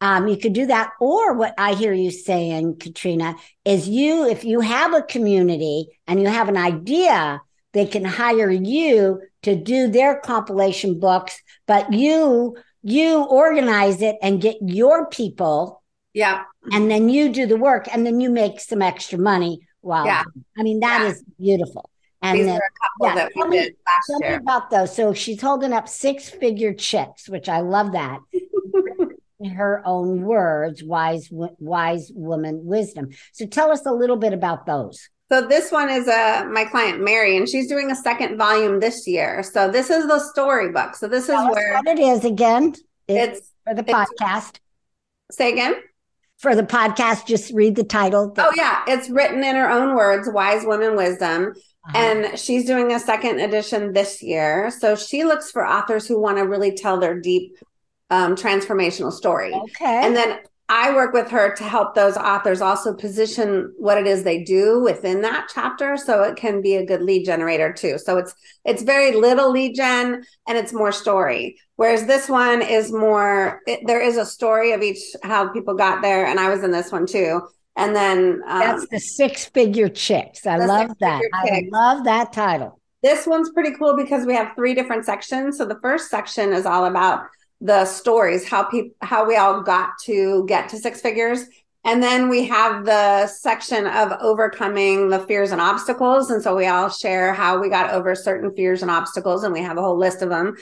Um, 0.00 0.28
you 0.28 0.38
could 0.38 0.54
do 0.54 0.66
that. 0.66 0.92
Or 1.00 1.34
what 1.34 1.54
I 1.58 1.74
hear 1.74 1.92
you 1.92 2.10
saying, 2.10 2.76
Katrina, 2.76 3.36
is 3.64 3.88
you, 3.88 4.26
if 4.26 4.44
you 4.44 4.60
have 4.60 4.94
a 4.94 5.02
community 5.02 5.88
and 6.06 6.20
you 6.20 6.28
have 6.28 6.48
an 6.48 6.56
idea, 6.56 7.40
they 7.72 7.86
can 7.86 8.04
hire 8.04 8.50
you 8.50 9.20
to 9.44 9.54
do 9.54 9.88
their 9.88 10.18
compilation 10.20 10.98
books, 11.00 11.40
but 11.66 11.92
you, 11.92 12.56
you 12.82 13.22
organize 13.24 14.02
it 14.02 14.16
and 14.22 14.40
get 14.42 14.56
your 14.60 15.06
people. 15.06 15.82
Yeah. 16.12 16.42
And 16.72 16.90
then 16.90 17.08
you 17.08 17.32
do 17.32 17.46
the 17.46 17.56
work 17.56 17.86
and 17.92 18.06
then 18.06 18.20
you 18.20 18.30
make 18.30 18.60
some 18.60 18.82
extra 18.82 19.18
money. 19.18 19.60
Wow. 19.82 20.04
Yeah. 20.04 20.22
I 20.58 20.62
mean, 20.62 20.80
that 20.80 21.02
Yeah. 21.02 21.08
is 21.10 21.22
beautiful. 21.38 21.90
And 22.22 22.38
These 22.38 22.46
then, 22.46 22.54
are 22.56 22.58
a 22.58 23.04
couple 23.04 23.06
yeah, 23.06 23.14
that 23.24 23.32
tell 23.34 23.48
me- 23.48 23.70
Tell 24.10 24.18
me 24.20 24.34
about 24.36 24.70
those. 24.70 24.94
So 24.94 25.12
she's 25.12 25.40
holding 25.42 25.72
up 25.72 25.88
six 25.88 26.30
figure 26.30 26.72
chicks, 26.72 27.28
which 27.28 27.48
I 27.48 27.60
love 27.60 27.92
that. 27.92 28.20
In 29.40 29.50
her 29.50 29.82
own 29.84 30.22
words, 30.22 30.82
wise, 30.82 31.28
wise 31.30 32.10
woman 32.14 32.64
wisdom. 32.64 33.10
So 33.32 33.44
tell 33.46 33.70
us 33.72 33.84
a 33.84 33.92
little 33.92 34.16
bit 34.16 34.32
about 34.32 34.64
those. 34.64 35.10
So 35.32 35.46
this 35.46 35.72
one 35.72 35.88
is 35.90 36.06
uh, 36.06 36.46
my 36.52 36.64
client 36.66 37.02
Mary, 37.02 37.36
and 37.36 37.48
she's 37.48 37.66
doing 37.68 37.90
a 37.90 37.96
second 37.96 38.36
volume 38.36 38.78
this 38.80 39.06
year. 39.06 39.42
So 39.42 39.70
this 39.70 39.88
is 39.90 40.06
the 40.06 40.18
storybook. 40.20 40.94
So 40.96 41.08
this 41.08 41.24
is 41.24 41.30
Tell 41.30 41.46
us 41.46 41.54
where 41.54 41.74
what 41.74 41.86
it 41.86 41.98
is 41.98 42.24
again. 42.24 42.74
It- 43.08 43.14
it's 43.30 43.52
for 43.66 43.74
the 43.74 43.82
it's- 43.82 44.06
podcast. 44.20 44.56
say 45.32 45.52
again. 45.52 45.76
For 46.38 46.54
the 46.54 46.62
podcast, 46.62 47.26
just 47.26 47.52
read 47.54 47.74
the 47.74 47.84
title. 47.84 48.34
Oh 48.36 48.52
yeah, 48.54 48.82
it's 48.86 49.08
written 49.08 49.42
in 49.42 49.56
her 49.56 49.70
own 49.70 49.94
words, 49.94 50.28
wise 50.30 50.62
women 50.66 50.94
wisdom. 50.94 51.54
Uh-huh. 51.86 51.98
And 51.98 52.38
she's 52.38 52.66
doing 52.66 52.92
a 52.92 52.98
second 53.00 53.40
edition 53.40 53.92
this 53.94 54.22
year. 54.22 54.70
So 54.70 54.94
she 54.96 55.24
looks 55.24 55.50
for 55.50 55.66
authors 55.66 56.06
who 56.06 56.20
want 56.20 56.36
to 56.38 56.42
really 56.42 56.72
tell 56.72 56.98
their 56.98 57.18
deep 57.18 57.56
um, 58.10 58.36
transformational 58.36 59.12
story. 59.12 59.54
okay. 59.54 60.04
And 60.04 60.14
then 60.14 60.40
I 60.76 60.92
work 60.92 61.12
with 61.12 61.30
her 61.30 61.54
to 61.54 61.62
help 61.62 61.94
those 61.94 62.16
authors 62.16 62.60
also 62.60 62.94
position 62.94 63.72
what 63.78 63.96
it 63.96 64.08
is 64.08 64.24
they 64.24 64.42
do 64.42 64.80
within 64.80 65.20
that 65.20 65.46
chapter 65.54 65.96
so 65.96 66.24
it 66.24 66.34
can 66.34 66.62
be 66.62 66.74
a 66.74 66.84
good 66.84 67.00
lead 67.00 67.24
generator 67.24 67.72
too. 67.72 67.96
So 67.96 68.18
it's 68.18 68.34
it's 68.64 68.82
very 68.82 69.12
little 69.12 69.52
lead 69.52 69.76
gen 69.76 70.24
and 70.48 70.58
it's 70.58 70.72
more 70.72 70.90
story. 70.90 71.60
Whereas 71.76 72.06
this 72.06 72.28
one 72.28 72.60
is 72.60 72.90
more 72.90 73.60
it, 73.68 73.86
there 73.86 74.00
is 74.00 74.16
a 74.16 74.26
story 74.26 74.72
of 74.72 74.82
each 74.82 74.98
how 75.22 75.46
people 75.52 75.74
got 75.74 76.02
there 76.02 76.26
and 76.26 76.40
I 76.40 76.48
was 76.48 76.64
in 76.64 76.72
this 76.72 76.90
one 76.90 77.06
too. 77.06 77.42
And 77.76 77.94
then 77.94 78.42
um, 78.48 78.58
That's 78.58 78.88
the 78.88 78.98
six 78.98 79.44
figure 79.44 79.88
chicks. 79.88 80.44
I 80.44 80.56
love 80.56 80.90
that. 80.98 81.22
Six-Figure 81.22 81.70
I 81.72 81.94
love 81.94 82.04
that 82.04 82.32
title. 82.32 82.80
This 83.00 83.28
one's 83.28 83.50
pretty 83.50 83.76
cool 83.76 83.94
because 83.96 84.26
we 84.26 84.34
have 84.34 84.56
three 84.56 84.74
different 84.74 85.04
sections. 85.04 85.56
So 85.56 85.66
the 85.66 85.78
first 85.80 86.10
section 86.10 86.52
is 86.52 86.66
all 86.66 86.86
about 86.86 87.26
the 87.64 87.86
stories, 87.86 88.46
how 88.46 88.62
people, 88.64 88.94
how 89.00 89.26
we 89.26 89.36
all 89.36 89.62
got 89.62 89.90
to 90.04 90.44
get 90.46 90.68
to 90.68 90.76
six 90.76 91.00
figures. 91.00 91.46
And 91.82 92.02
then 92.02 92.28
we 92.28 92.46
have 92.46 92.84
the 92.84 93.26
section 93.26 93.86
of 93.86 94.12
overcoming 94.20 95.08
the 95.08 95.20
fears 95.20 95.50
and 95.50 95.60
obstacles. 95.60 96.30
And 96.30 96.42
so 96.42 96.54
we 96.54 96.66
all 96.66 96.90
share 96.90 97.32
how 97.34 97.58
we 97.58 97.68
got 97.68 97.90
over 97.90 98.14
certain 98.14 98.54
fears 98.54 98.82
and 98.82 98.90
obstacles, 98.90 99.44
and 99.44 99.52
we 99.52 99.62
have 99.62 99.78
a 99.78 99.82
whole 99.82 99.98
list 99.98 100.22
of 100.22 100.28
them. 100.28 100.56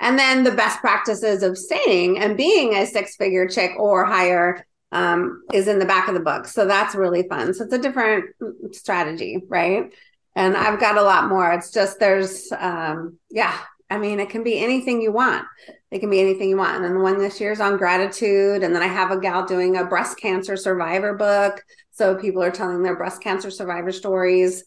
And 0.00 0.18
then 0.18 0.44
the 0.44 0.50
best 0.50 0.80
practices 0.80 1.42
of 1.42 1.58
staying 1.58 2.18
and 2.18 2.36
being 2.36 2.74
a 2.74 2.86
six 2.86 3.16
figure 3.16 3.46
chick 3.48 3.72
or 3.78 4.04
higher 4.04 4.66
um, 4.92 5.42
is 5.52 5.68
in 5.68 5.78
the 5.78 5.86
back 5.86 6.08
of 6.08 6.14
the 6.14 6.20
book. 6.20 6.46
So 6.46 6.66
that's 6.66 6.94
really 6.94 7.26
fun. 7.28 7.52
So 7.52 7.64
it's 7.64 7.72
a 7.72 7.78
different 7.78 8.26
strategy, 8.72 9.42
right? 9.48 9.92
And 10.34 10.56
I've 10.56 10.80
got 10.80 10.98
a 10.98 11.02
lot 11.02 11.28
more. 11.28 11.52
It's 11.52 11.70
just 11.70 11.98
there's, 11.98 12.50
um, 12.52 13.18
yeah, 13.30 13.56
I 13.88 13.98
mean, 13.98 14.20
it 14.20 14.30
can 14.30 14.42
be 14.42 14.58
anything 14.58 15.00
you 15.00 15.12
want. 15.12 15.46
It 15.90 16.00
can 16.00 16.10
be 16.10 16.20
anything 16.20 16.48
you 16.48 16.56
want. 16.56 16.76
And 16.76 16.84
then 16.84 16.94
the 16.94 17.00
one 17.00 17.18
this 17.18 17.40
year 17.40 17.52
is 17.52 17.60
on 17.60 17.76
gratitude. 17.76 18.62
And 18.62 18.74
then 18.74 18.82
I 18.82 18.88
have 18.88 19.10
a 19.10 19.20
gal 19.20 19.46
doing 19.46 19.76
a 19.76 19.84
breast 19.84 20.18
cancer 20.18 20.56
survivor 20.56 21.14
book. 21.14 21.64
So 21.92 22.16
people 22.16 22.42
are 22.42 22.50
telling 22.50 22.82
their 22.82 22.96
breast 22.96 23.22
cancer 23.22 23.50
survivor 23.50 23.92
stories. 23.92 24.64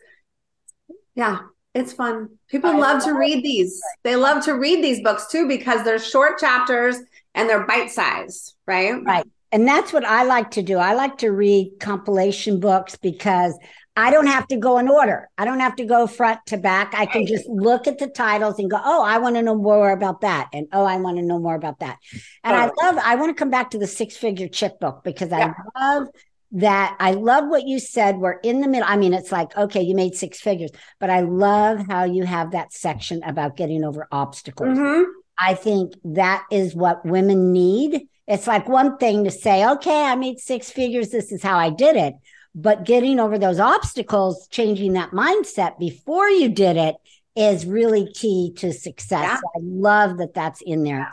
Yeah, 1.15 1.39
it's 1.75 1.91
fun. 1.91 2.38
People 2.47 2.69
I 2.69 2.77
love 2.77 3.03
to 3.03 3.12
read 3.12 3.43
these. 3.43 3.82
They 4.03 4.15
love 4.15 4.45
to 4.45 4.53
read 4.53 4.84
these 4.84 5.01
books 5.01 5.27
too 5.27 5.47
because 5.47 5.84
they're 5.84 5.99
short 5.99 6.39
chapters 6.39 6.97
and 7.36 7.49
they're 7.49 7.67
bite 7.67 7.91
size, 7.91 8.55
right? 8.65 9.03
Right. 9.03 9.25
And 9.51 9.67
that's 9.67 9.91
what 9.91 10.05
I 10.05 10.23
like 10.23 10.51
to 10.51 10.63
do. 10.63 10.77
I 10.77 10.93
like 10.93 11.17
to 11.19 11.32
read 11.32 11.73
compilation 11.79 12.60
books 12.60 12.95
because 12.95 13.58
I 13.99 14.12
don't 14.12 14.27
have 14.27 14.47
to 14.47 14.57
go 14.57 14.77
in 14.77 14.88
order. 14.88 15.29
I 15.38 15.45
don't 15.45 15.59
have 15.59 15.75
to 15.75 15.85
go 15.85 16.07
front 16.07 16.39
to 16.47 16.57
back. 16.57 16.93
I 16.95 17.05
can 17.05 17.25
just 17.25 17.47
look 17.47 17.85
at 17.88 17.97
the 17.97 18.07
titles 18.07 18.57
and 18.59 18.69
go, 18.71 18.79
oh, 18.83 19.03
I 19.03 19.17
want 19.17 19.35
to 19.35 19.41
know 19.41 19.55
more 19.55 19.91
about 19.91 20.21
that. 20.21 20.47
And 20.53 20.67
oh, 20.71 20.85
I 20.85 20.95
want 20.97 21.17
to 21.17 21.23
know 21.23 21.39
more 21.39 21.55
about 21.55 21.79
that. 21.79 21.97
And 22.43 22.55
I 22.55 22.65
love, 22.81 22.97
I 23.03 23.15
want 23.15 23.29
to 23.29 23.39
come 23.39 23.49
back 23.49 23.71
to 23.71 23.77
the 23.77 23.88
six 23.88 24.15
figure 24.15 24.47
chick 24.47 24.79
book 24.79 25.03
because 25.03 25.29
Yeah. 25.31 25.53
I 25.75 25.79
love 25.97 26.07
that. 26.53 26.95
I 26.99 27.12
love 27.12 27.47
what 27.47 27.67
you 27.67 27.79
said. 27.79 28.17
We're 28.17 28.39
in 28.39 28.62
the 28.62 28.67
middle. 28.67 28.88
I 28.88 28.95
mean, 28.97 29.13
it's 29.13 29.31
like, 29.31 29.55
okay, 29.57 29.81
you 29.81 29.95
made 29.95 30.15
six 30.15 30.39
figures, 30.39 30.71
but 30.99 31.09
I 31.09 31.19
love 31.21 31.85
how 31.88 32.05
you 32.05 32.23
have 32.23 32.51
that 32.51 32.71
section 32.73 33.21
about 33.23 33.57
getting 33.57 33.83
over 33.83 34.07
obstacles. 34.12 34.77
Mhm. 34.77 35.05
I 35.38 35.53
think 35.53 35.93
that 36.03 36.43
is 36.51 36.75
what 36.75 37.05
women 37.05 37.51
need. 37.51 38.07
It's 38.27 38.47
like 38.47 38.67
one 38.69 38.97
thing 38.97 39.23
to 39.23 39.31
say, 39.31 39.65
okay, 39.65 40.03
I 40.05 40.15
made 40.15 40.39
six 40.39 40.69
figures. 40.69 41.09
This 41.09 41.31
is 41.31 41.41
how 41.41 41.57
I 41.57 41.69
did 41.69 41.95
it. 41.95 42.13
But 42.55 42.85
getting 42.85 43.19
over 43.19 43.38
those 43.38 43.59
obstacles, 43.59 44.47
changing 44.49 44.93
that 44.93 45.12
mindset 45.12 45.77
before 45.77 46.29
you 46.29 46.49
did 46.49 46.77
it 46.77 46.95
is 47.35 47.65
really 47.65 48.12
key 48.12 48.51
to 48.57 48.73
success. 48.73 49.21
Yeah. 49.23 49.38
I 49.55 49.59
love 49.62 50.17
that 50.17 50.33
that's 50.33 50.62
in 50.62 50.83
there. 50.83 51.09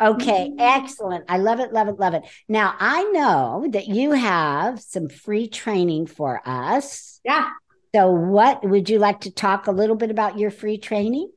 Okay, 0.00 0.50
Mhm. 0.50 0.56
excellent. 0.58 1.24
I 1.28 1.38
love 1.38 1.60
it, 1.60 1.72
love 1.72 1.88
it, 1.88 2.00
love 2.00 2.14
it. 2.14 2.24
Now, 2.48 2.74
I 2.80 3.04
know 3.04 3.66
that 3.70 3.86
you 3.86 4.12
have 4.12 4.80
some 4.80 5.08
free 5.08 5.46
training 5.46 6.06
for 6.06 6.40
us. 6.44 7.20
Yeah. 7.24 7.50
So, 7.94 8.10
what 8.10 8.64
would 8.68 8.88
you 8.88 8.98
like 8.98 9.20
to 9.20 9.30
talk 9.30 9.66
a 9.66 9.72
little 9.72 9.94
bit 9.96 10.10
about 10.10 10.38
your 10.38 10.50
free 10.50 10.78
training 10.78 11.30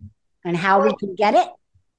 and 0.44 0.58
how 0.58 0.82
we 0.84 0.96
can 0.96 1.14
get 1.14 1.34
it? 1.36 1.48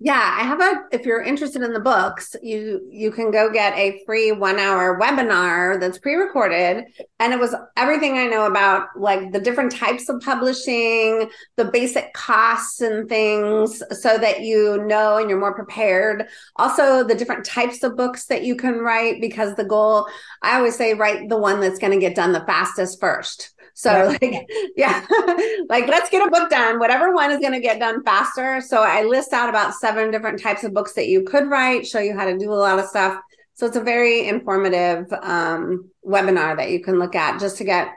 Yeah, 0.04 0.36
I 0.36 0.42
have 0.42 0.60
a 0.60 0.84
if 0.90 1.06
you're 1.06 1.22
interested 1.22 1.62
in 1.62 1.72
the 1.72 1.78
books, 1.78 2.34
you 2.42 2.88
you 2.90 3.12
can 3.12 3.30
go 3.30 3.52
get 3.52 3.72
a 3.76 4.02
free 4.04 4.32
1-hour 4.32 4.98
webinar 4.98 5.78
that's 5.78 5.98
pre-recorded 5.98 6.86
and 7.20 7.32
it 7.32 7.38
was 7.38 7.54
everything 7.76 8.18
I 8.18 8.26
know 8.26 8.46
about 8.46 8.88
like 8.96 9.30
the 9.30 9.38
different 9.38 9.70
types 9.70 10.08
of 10.08 10.20
publishing, 10.20 11.30
the 11.56 11.66
basic 11.66 12.12
costs 12.14 12.80
and 12.80 13.08
things 13.08 13.80
so 13.92 14.18
that 14.18 14.40
you 14.40 14.82
know 14.88 15.18
and 15.18 15.30
you're 15.30 15.38
more 15.38 15.54
prepared. 15.54 16.26
Also 16.56 17.04
the 17.04 17.14
different 17.14 17.44
types 17.44 17.84
of 17.84 17.96
books 17.96 18.26
that 18.26 18.42
you 18.42 18.56
can 18.56 18.78
write 18.78 19.20
because 19.20 19.54
the 19.54 19.64
goal 19.64 20.08
I 20.42 20.56
always 20.56 20.74
say 20.74 20.94
write 20.94 21.28
the 21.28 21.38
one 21.38 21.60
that's 21.60 21.78
going 21.78 21.92
to 21.92 22.04
get 22.04 22.16
done 22.16 22.32
the 22.32 22.44
fastest 22.44 22.98
first. 22.98 23.51
So 23.74 24.08
like 24.08 24.48
yeah, 24.76 25.04
like 25.68 25.88
let's 25.88 26.10
get 26.10 26.26
a 26.26 26.30
book 26.30 26.50
done. 26.50 26.78
Whatever 26.78 27.14
one 27.14 27.30
is 27.30 27.38
going 27.38 27.52
to 27.52 27.60
get 27.60 27.78
done 27.78 28.02
faster. 28.04 28.60
So 28.60 28.82
I 28.82 29.02
list 29.02 29.32
out 29.32 29.48
about 29.48 29.74
seven 29.74 30.10
different 30.10 30.40
types 30.40 30.64
of 30.64 30.74
books 30.74 30.94
that 30.94 31.08
you 31.08 31.22
could 31.22 31.48
write, 31.48 31.86
show 31.86 32.00
you 32.00 32.16
how 32.16 32.24
to 32.24 32.36
do 32.36 32.52
a 32.52 32.54
lot 32.54 32.78
of 32.78 32.86
stuff. 32.86 33.20
So 33.54 33.66
it's 33.66 33.76
a 33.76 33.82
very 33.82 34.26
informative 34.26 35.12
um, 35.22 35.90
webinar 36.06 36.56
that 36.56 36.70
you 36.70 36.82
can 36.82 36.98
look 36.98 37.14
at 37.14 37.38
just 37.38 37.58
to 37.58 37.64
get 37.64 37.88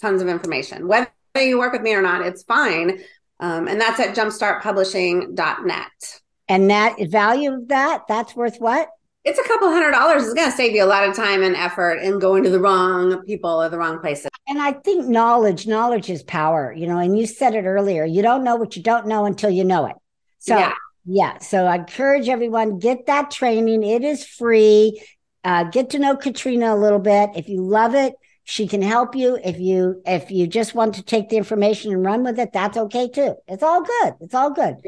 tons 0.00 0.22
of 0.22 0.28
information. 0.28 0.88
Whether 0.88 1.10
you 1.36 1.58
work 1.58 1.72
with 1.72 1.82
me 1.82 1.94
or 1.94 2.02
not, 2.02 2.26
it's 2.26 2.44
fine. 2.44 3.00
Um, 3.40 3.66
and 3.66 3.80
that's 3.80 3.98
at 3.98 4.14
jumpstartpublishing.net. 4.14 6.20
And 6.48 6.70
that 6.70 7.08
value 7.08 7.54
of 7.54 7.68
that, 7.68 8.02
that's 8.08 8.36
worth 8.36 8.58
what? 8.58 8.88
It's 9.24 9.38
a 9.38 9.44
couple 9.44 9.68
hundred 9.68 9.92
dollars. 9.92 10.24
It's 10.24 10.34
going 10.34 10.50
to 10.50 10.56
save 10.56 10.74
you 10.74 10.84
a 10.84 10.86
lot 10.86 11.08
of 11.08 11.14
time 11.14 11.42
and 11.42 11.54
effort 11.54 11.98
in 11.98 12.18
going 12.18 12.42
to 12.42 12.50
the 12.50 12.58
wrong 12.58 13.22
people 13.24 13.62
or 13.62 13.68
the 13.68 13.78
wrong 13.78 14.00
places. 14.00 14.28
And 14.48 14.60
I 14.60 14.72
think 14.72 15.06
knowledge, 15.06 15.66
knowledge 15.66 16.10
is 16.10 16.24
power, 16.24 16.72
you 16.72 16.88
know, 16.88 16.98
and 16.98 17.16
you 17.16 17.26
said 17.26 17.54
it 17.54 17.64
earlier. 17.64 18.04
You 18.04 18.22
don't 18.22 18.42
know 18.42 18.56
what 18.56 18.76
you 18.76 18.82
don't 18.82 19.06
know 19.06 19.24
until 19.24 19.50
you 19.50 19.64
know 19.64 19.86
it. 19.86 19.96
So 20.40 20.58
Yeah. 20.58 20.74
yeah. 21.06 21.38
So 21.38 21.66
I 21.66 21.76
encourage 21.76 22.28
everyone, 22.28 22.80
get 22.80 23.06
that 23.06 23.30
training. 23.30 23.84
It 23.84 24.02
is 24.02 24.26
free. 24.26 25.00
Uh, 25.44 25.64
get 25.64 25.90
to 25.90 26.00
know 26.00 26.16
Katrina 26.16 26.74
a 26.74 26.78
little 26.78 26.98
bit. 26.98 27.30
If 27.36 27.48
you 27.48 27.62
love 27.62 27.94
it, 27.94 28.14
she 28.44 28.66
can 28.66 28.82
help 28.82 29.14
you. 29.14 29.38
If 29.44 29.60
you 29.60 30.02
if 30.04 30.32
you 30.32 30.48
just 30.48 30.74
want 30.74 30.96
to 30.96 31.02
take 31.04 31.28
the 31.28 31.36
information 31.36 31.92
and 31.92 32.04
run 32.04 32.24
with 32.24 32.40
it, 32.40 32.52
that's 32.52 32.76
okay 32.76 33.08
too. 33.08 33.36
It's 33.46 33.62
all 33.62 33.82
good. 33.82 34.14
It's 34.20 34.34
all 34.34 34.50
good. 34.50 34.78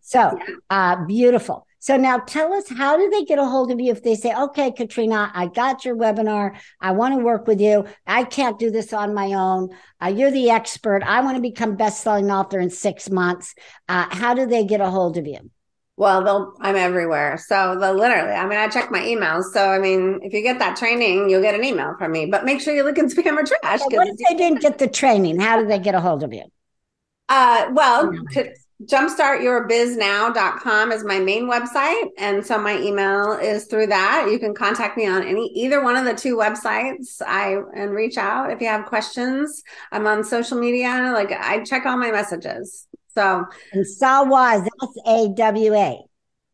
So 0.00 0.38
uh 0.70 1.04
beautiful. 1.04 1.66
So 1.82 1.96
now 1.96 2.18
tell 2.18 2.52
us 2.52 2.68
how 2.68 2.96
do 2.96 3.10
they 3.10 3.24
get 3.24 3.40
a 3.40 3.44
hold 3.44 3.72
of 3.72 3.80
you 3.80 3.90
if 3.90 4.04
they 4.04 4.14
say, 4.14 4.32
okay, 4.32 4.70
Katrina, 4.70 5.32
I 5.34 5.48
got 5.48 5.84
your 5.84 5.96
webinar. 5.96 6.56
I 6.80 6.92
want 6.92 7.18
to 7.18 7.24
work 7.24 7.48
with 7.48 7.60
you. 7.60 7.86
I 8.06 8.22
can't 8.22 8.56
do 8.56 8.70
this 8.70 8.92
on 8.92 9.14
my 9.14 9.32
own. 9.32 9.70
Uh, 10.00 10.06
you're 10.06 10.30
the 10.30 10.50
expert. 10.50 11.02
I 11.02 11.22
want 11.22 11.38
to 11.38 11.42
become 11.42 11.74
best-selling 11.74 12.30
author 12.30 12.60
in 12.60 12.70
six 12.70 13.10
months. 13.10 13.56
Uh, 13.88 14.06
how 14.10 14.32
do 14.32 14.46
they 14.46 14.64
get 14.64 14.80
a 14.80 14.88
hold 14.88 15.16
of 15.16 15.26
you? 15.26 15.50
Well, 15.96 16.22
they'll, 16.22 16.54
I'm 16.60 16.76
everywhere. 16.76 17.36
So 17.36 17.72
literally, 17.72 18.30
I 18.30 18.46
mean, 18.46 18.60
I 18.60 18.68
check 18.68 18.92
my 18.92 19.00
emails. 19.00 19.46
So, 19.52 19.68
I 19.68 19.80
mean, 19.80 20.20
if 20.22 20.32
you 20.32 20.40
get 20.40 20.60
that 20.60 20.76
training, 20.76 21.30
you'll 21.30 21.42
get 21.42 21.56
an 21.56 21.64
email 21.64 21.96
from 21.98 22.12
me, 22.12 22.26
but 22.26 22.44
make 22.44 22.60
sure 22.60 22.76
you 22.76 22.84
look 22.84 22.96
in 22.96 23.08
spam 23.08 23.36
or 23.36 23.42
trash. 23.42 23.80
What 23.90 24.06
if 24.06 24.16
they 24.28 24.36
didn't 24.36 24.60
get 24.60 24.78
the 24.78 24.86
training? 24.86 25.40
How 25.40 25.60
do 25.60 25.66
they 25.66 25.80
get 25.80 25.96
a 25.96 26.00
hold 26.00 26.22
of 26.22 26.32
you? 26.32 26.44
Uh, 27.28 27.70
well, 27.72 28.12
to, 28.34 28.54
jumpstartyourbiznow.com 28.86 30.92
is 30.92 31.04
my 31.04 31.18
main 31.18 31.50
website. 31.50 32.04
And 32.18 32.46
so 32.46 32.58
my 32.58 32.78
email 32.78 33.32
is 33.32 33.64
through 33.66 33.88
that. 33.88 34.28
You 34.30 34.38
can 34.38 34.54
contact 34.54 34.96
me 34.96 35.06
on 35.06 35.22
any 35.22 35.50
either 35.54 35.82
one 35.82 35.96
of 35.96 36.04
the 36.04 36.14
two 36.14 36.36
websites. 36.36 37.20
I 37.20 37.60
and 37.74 37.90
reach 37.92 38.18
out 38.18 38.50
if 38.50 38.60
you 38.60 38.68
have 38.68 38.86
questions. 38.86 39.62
I'm 39.90 40.06
on 40.06 40.22
social 40.24 40.58
media. 40.58 41.10
Like 41.12 41.32
I 41.32 41.64
check 41.64 41.86
all 41.86 41.96
my 41.96 42.10
messages. 42.10 42.86
So 43.14 43.46
and 43.72 43.86
Sawa 43.86 44.56
is 44.56 44.68
S 44.82 44.96
A 45.06 45.28
W 45.34 45.74
A. 45.74 45.98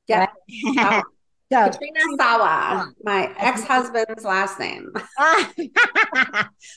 Yeah. 0.07 0.27
Right? 0.49 1.03
So, 1.51 1.65
Katrina 1.65 2.01
Sawa, 2.19 2.93
my 3.05 3.35
ex-husband's 3.39 4.23
last 4.23 4.61
name. 4.61 4.93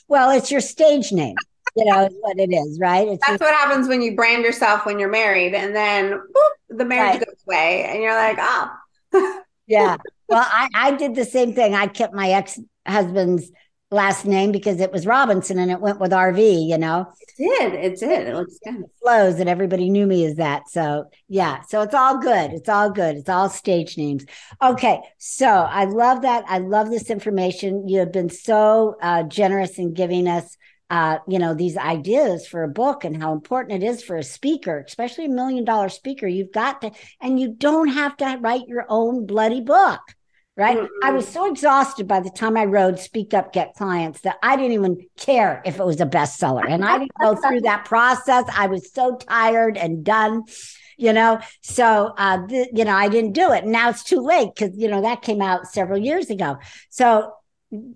well, 0.08 0.30
it's 0.30 0.50
your 0.50 0.62
stage 0.62 1.12
name 1.12 1.36
you 1.74 1.84
know, 1.84 2.06
is 2.06 2.14
what 2.20 2.38
it 2.38 2.52
is, 2.52 2.78
right? 2.80 3.08
It's 3.08 3.26
That's 3.26 3.38
just, 3.38 3.42
what 3.42 3.54
happens 3.54 3.88
when 3.88 4.02
you 4.02 4.14
brand 4.14 4.44
yourself 4.44 4.86
when 4.86 4.98
you're 4.98 5.10
married, 5.10 5.54
and 5.54 5.74
then 5.74 6.12
whoop, 6.12 6.78
the 6.78 6.84
marriage 6.84 7.18
right. 7.18 7.26
goes 7.26 7.42
away, 7.46 7.84
and 7.84 8.02
you're 8.02 8.14
like, 8.14 8.38
oh. 8.40 9.42
yeah. 9.66 9.96
Well, 10.28 10.46
I, 10.46 10.68
I 10.74 10.92
did 10.92 11.14
the 11.14 11.24
same 11.24 11.54
thing. 11.54 11.74
I 11.74 11.86
kept 11.86 12.14
my 12.14 12.30
ex 12.30 12.58
husband's 12.86 13.50
last 13.92 14.24
name 14.24 14.50
because 14.50 14.80
it 14.80 14.90
was 14.90 15.06
Robinson 15.06 15.58
and 15.58 15.70
it 15.70 15.80
went 15.80 16.00
with 16.00 16.10
Arvee, 16.10 16.66
you 16.66 16.78
know? 16.78 17.12
It 17.20 17.34
did. 17.36 17.74
It 17.74 18.00
did. 18.00 18.28
It 18.28 18.34
looks 18.34 18.58
good. 18.64 18.80
It 18.80 18.90
flows 19.00 19.38
and 19.38 19.48
everybody 19.48 19.90
knew 19.90 20.06
me 20.06 20.24
as 20.24 20.36
that. 20.36 20.68
So, 20.70 21.04
yeah. 21.28 21.60
So 21.68 21.82
it's 21.82 21.94
all 21.94 22.18
good. 22.18 22.52
It's 22.52 22.68
all 22.68 22.90
good. 22.90 23.16
It's 23.16 23.28
all 23.28 23.50
stage 23.50 23.98
names. 23.98 24.24
Okay. 24.62 25.00
So 25.18 25.46
I 25.46 25.84
love 25.84 26.22
that. 26.22 26.44
I 26.48 26.58
love 26.58 26.90
this 26.90 27.10
information. 27.10 27.86
You 27.86 28.00
have 28.00 28.12
been 28.12 28.30
so 28.30 28.96
uh, 29.02 29.24
generous 29.24 29.78
in 29.78 29.92
giving 29.92 30.26
us 30.26 30.56
uh, 30.92 31.20
you 31.26 31.38
know, 31.38 31.54
these 31.54 31.78
ideas 31.78 32.46
for 32.46 32.62
a 32.62 32.68
book 32.68 33.02
and 33.02 33.16
how 33.16 33.32
important 33.32 33.82
it 33.82 33.86
is 33.86 34.02
for 34.02 34.18
a 34.18 34.22
speaker, 34.22 34.84
especially 34.86 35.24
a 35.24 35.30
million 35.30 35.64
dollar 35.64 35.88
speaker. 35.88 36.26
You've 36.26 36.52
got 36.52 36.82
to, 36.82 36.90
and 37.18 37.40
you 37.40 37.54
don't 37.54 37.88
have 37.88 38.14
to 38.18 38.36
write 38.42 38.68
your 38.68 38.84
own 38.90 39.24
bloody 39.24 39.62
book, 39.62 40.00
right? 40.54 40.76
Mm-hmm. 40.76 40.86
I 41.02 41.12
was 41.12 41.26
so 41.26 41.50
exhausted 41.50 42.06
by 42.06 42.20
the 42.20 42.28
time 42.28 42.58
I 42.58 42.66
wrote 42.66 42.98
Speak 42.98 43.32
Up, 43.32 43.54
Get 43.54 43.72
Clients 43.72 44.20
that 44.20 44.36
I 44.42 44.54
didn't 44.56 44.72
even 44.72 44.98
care 45.16 45.62
if 45.64 45.80
it 45.80 45.86
was 45.86 46.02
a 46.02 46.06
bestseller. 46.06 46.68
And 46.68 46.84
I 46.84 46.98
didn't 46.98 47.12
go 47.18 47.36
through 47.36 47.62
that 47.62 47.86
process. 47.86 48.44
I 48.54 48.66
was 48.66 48.92
so 48.92 49.16
tired 49.16 49.78
and 49.78 50.04
done 50.04 50.44
you 50.98 51.10
know 51.10 51.40
so 51.62 52.12
uh 52.18 52.46
th- 52.46 52.68
you 52.74 52.84
know 52.84 52.94
i 52.94 53.08
didn't 53.08 53.32
do 53.32 53.50
it 53.50 53.62
And 53.62 53.72
now 53.72 53.88
it's 53.88 54.04
too 54.04 54.20
late 54.20 54.50
because 54.54 54.76
you 54.76 54.88
know 54.88 55.00
that 55.00 55.22
came 55.22 55.40
out 55.40 55.66
several 55.66 55.98
years 55.98 56.28
ago 56.28 56.58
so 56.90 57.32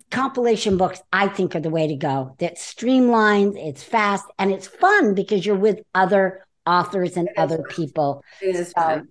compilation 0.09 0.77
books 0.77 1.01
i 1.13 1.27
think 1.27 1.55
are 1.55 1.59
the 1.59 1.69
way 1.69 1.87
to 1.87 1.95
go. 1.95 2.35
That 2.39 2.57
streamlines 2.57 3.55
it's 3.57 3.83
fast 3.83 4.25
and 4.39 4.51
it's 4.51 4.67
fun 4.67 5.13
because 5.13 5.45
you're 5.45 5.55
with 5.55 5.79
other 5.93 6.45
authors 6.65 7.15
and 7.15 7.29
other 7.37 7.57
fun. 7.57 7.65
people. 7.69 8.23
It 8.41 8.55
is 8.55 8.73
so, 8.75 8.81
fun. 8.81 9.07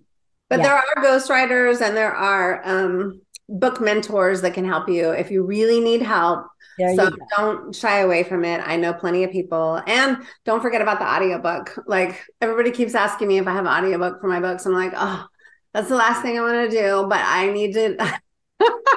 But 0.49 0.59
yeah. 0.59 0.63
there 0.63 0.75
are 0.75 1.03
ghostwriters 1.03 1.81
and 1.81 1.95
there 1.95 2.13
are 2.13 2.61
um, 2.65 3.21
book 3.49 3.81
mentors 3.81 4.41
that 4.41 4.53
can 4.53 4.65
help 4.65 4.89
you 4.89 5.11
if 5.11 5.31
you 5.31 5.43
really 5.43 5.79
need 5.79 6.01
help. 6.01 6.47
There 6.77 6.95
so 6.95 7.09
don't 7.35 7.75
shy 7.75 7.99
away 7.99 8.23
from 8.23 8.45
it. 8.45 8.61
I 8.63 8.75
know 8.75 8.93
plenty 8.93 9.23
of 9.23 9.31
people. 9.31 9.81
And 9.87 10.17
don't 10.45 10.61
forget 10.61 10.81
about 10.81 10.99
the 10.99 11.07
audiobook. 11.07 11.77
Like 11.87 12.23
everybody 12.39 12.71
keeps 12.71 12.93
asking 12.93 13.27
me 13.27 13.39
if 13.39 13.47
i 13.47 13.53
have 13.53 13.65
an 13.65 13.71
audiobook 13.85 14.21
for 14.21 14.27
my 14.27 14.39
books. 14.39 14.65
I'm 14.65 14.73
like 14.73 14.93
oh 14.95 15.27
that's 15.73 15.89
the 15.89 15.95
last 15.95 16.23
thing 16.23 16.37
i 16.37 16.41
want 16.41 16.71
to 16.71 16.75
do 16.75 17.05
but 17.07 17.21
i 17.23 17.51
need 17.51 17.73
to 17.73 17.95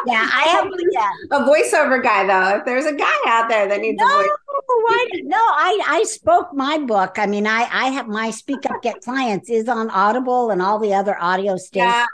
yeah, 0.07 0.29
I 0.33 0.43
have 0.49 0.73
yeah. 0.93 1.39
a 1.39 1.43
voiceover 1.43 2.03
guy 2.03 2.27
though. 2.27 2.59
If 2.59 2.65
there's 2.65 2.87
a 2.87 2.95
guy 2.95 3.13
out 3.27 3.49
there 3.49 3.69
that 3.69 3.81
needs 3.81 3.99
no, 3.99 4.07
a 4.07 4.23
voice. 4.23 4.31
Why, 4.67 5.07
no, 5.25 5.37
I 5.37 5.83
I 5.87 6.03
spoke 6.05 6.55
my 6.55 6.79
book. 6.79 7.19
I 7.19 7.27
mean, 7.27 7.47
I 7.47 7.69
I 7.71 7.87
have 7.91 8.09
my 8.09 8.31
Speak 8.31 8.71
Up 8.71 8.83
Get 8.83 9.03
Clients 9.03 9.51
is 9.51 9.69
on 9.69 9.91
Audible 9.91 10.51
and 10.51 10.63
all 10.63 10.79
the 10.79 10.95
other 10.95 11.21
audio 11.21 11.57
stations. 11.57 11.93
Yeah. 11.93 12.07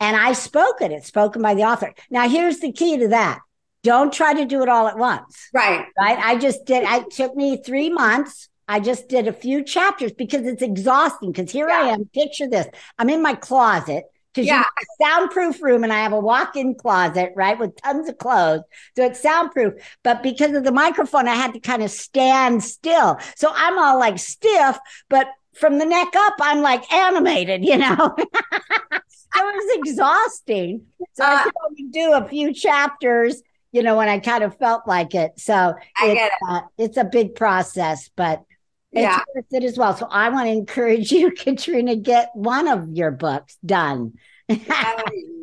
And 0.00 0.16
I 0.16 0.32
spoke 0.32 0.80
it. 0.80 0.92
It's 0.92 1.08
spoken 1.08 1.42
by 1.42 1.54
the 1.54 1.64
author. 1.64 1.92
Now, 2.08 2.28
here's 2.28 2.60
the 2.60 2.70
key 2.70 2.98
to 2.98 3.08
that. 3.08 3.40
Don't 3.82 4.12
try 4.12 4.32
to 4.34 4.44
do 4.44 4.62
it 4.62 4.68
all 4.68 4.86
at 4.86 4.96
once. 4.96 5.48
Right. 5.52 5.86
Right. 5.98 6.18
I 6.18 6.36
just 6.36 6.64
did. 6.66 6.84
It 6.84 7.10
took 7.10 7.34
me 7.34 7.56
three 7.56 7.90
months. 7.90 8.48
I 8.68 8.80
just 8.80 9.08
did 9.08 9.26
a 9.26 9.32
few 9.32 9.64
chapters 9.64 10.12
because 10.12 10.46
it's 10.46 10.62
exhausting. 10.62 11.32
Because 11.32 11.50
here 11.50 11.68
yeah. 11.68 11.80
I 11.82 11.88
am. 11.88 12.04
Picture 12.04 12.48
this. 12.48 12.68
I'm 12.98 13.10
in 13.10 13.22
my 13.22 13.34
closet 13.34 14.04
because 14.38 14.46
yeah. 14.46 14.58
you 14.58 14.62
have 14.62 14.66
a 14.66 15.04
soundproof 15.04 15.60
room 15.60 15.82
and 15.82 15.92
I 15.92 15.98
have 15.98 16.12
a 16.12 16.20
walk-in 16.20 16.76
closet, 16.76 17.32
right, 17.34 17.58
with 17.58 17.74
tons 17.82 18.08
of 18.08 18.18
clothes. 18.18 18.62
So 18.96 19.04
it's 19.04 19.20
soundproof. 19.20 19.74
But 20.04 20.22
because 20.22 20.52
of 20.52 20.62
the 20.62 20.70
microphone, 20.70 21.26
I 21.26 21.34
had 21.34 21.54
to 21.54 21.60
kind 21.60 21.82
of 21.82 21.90
stand 21.90 22.62
still. 22.62 23.18
So 23.34 23.50
I'm 23.52 23.78
all 23.80 23.98
like 23.98 24.20
stiff, 24.20 24.78
but 25.08 25.26
from 25.54 25.78
the 25.78 25.86
neck 25.86 26.14
up, 26.14 26.34
I'm 26.40 26.62
like 26.62 26.92
animated, 26.92 27.64
you 27.64 27.78
know. 27.78 28.14
it 28.18 29.02
was 29.34 29.78
exhausting. 29.78 30.82
So 31.14 31.24
uh, 31.24 31.26
I 31.26 31.42
could 31.42 31.52
only 31.68 31.90
do 31.90 32.12
a 32.12 32.28
few 32.28 32.54
chapters, 32.54 33.42
you 33.72 33.82
know, 33.82 33.96
when 33.96 34.08
I 34.08 34.20
kind 34.20 34.44
of 34.44 34.56
felt 34.58 34.86
like 34.86 35.16
it. 35.16 35.32
So 35.38 35.54
I 35.96 36.06
it's, 36.06 36.20
it. 36.20 36.32
uh, 36.48 36.60
it's 36.78 36.96
a 36.96 37.04
big 37.04 37.34
process, 37.34 38.08
but 38.14 38.44
yeah. 38.92 39.20
it's 39.34 39.34
worth 39.34 39.62
it 39.62 39.66
as 39.66 39.78
well. 39.78 39.96
So 39.96 40.06
I 40.10 40.28
want 40.30 40.46
to 40.46 40.52
encourage 40.52 41.12
you, 41.12 41.30
Katrina, 41.30 41.96
get 41.96 42.30
one 42.34 42.68
of 42.68 42.88
your 42.90 43.10
books 43.10 43.56
done. 43.64 44.14
Oh, 44.50 44.56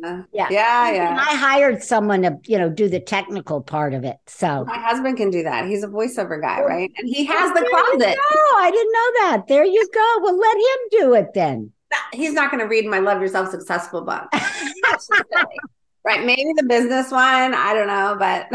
yeah, 0.02 0.24
yeah, 0.32 0.48
yeah. 0.50 0.92
yeah. 0.92 1.16
I 1.16 1.36
hired 1.36 1.82
someone 1.82 2.22
to, 2.22 2.38
you 2.44 2.58
know, 2.58 2.68
do 2.68 2.88
the 2.88 2.98
technical 2.98 3.60
part 3.60 3.94
of 3.94 4.04
it. 4.04 4.16
So 4.26 4.64
my 4.64 4.78
husband 4.78 5.16
can 5.16 5.30
do 5.30 5.44
that. 5.44 5.66
He's 5.66 5.84
a 5.84 5.88
voiceover 5.88 6.40
guy, 6.40 6.58
oh, 6.60 6.66
right? 6.66 6.90
And 6.96 7.08
he 7.08 7.24
has 7.24 7.52
the 7.52 7.64
closet. 7.70 8.18
Oh, 8.20 8.58
I 8.60 8.70
didn't 8.70 8.92
know 8.92 9.30
that. 9.30 9.46
There 9.46 9.64
you 9.64 9.88
go. 9.94 10.18
Well, 10.22 10.36
let 10.36 10.56
him 10.56 11.00
do 11.00 11.14
it 11.14 11.34
then. 11.34 11.72
He's 12.12 12.32
not 12.32 12.50
going 12.50 12.62
to 12.62 12.68
read 12.68 12.86
my 12.86 12.98
Love 12.98 13.20
Yourself 13.20 13.50
Successful 13.50 14.02
book. 14.02 14.24
right? 16.04 16.24
Maybe 16.24 16.52
the 16.56 16.64
business 16.64 17.10
one. 17.10 17.54
I 17.54 17.74
don't 17.74 17.86
know, 17.86 18.16
but 18.18 18.48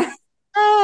oh, 0.56 0.81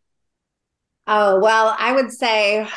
Oh, 1.07 1.39
well, 1.39 1.75
I 1.77 1.93
would 1.93 2.11
say 2.11 2.67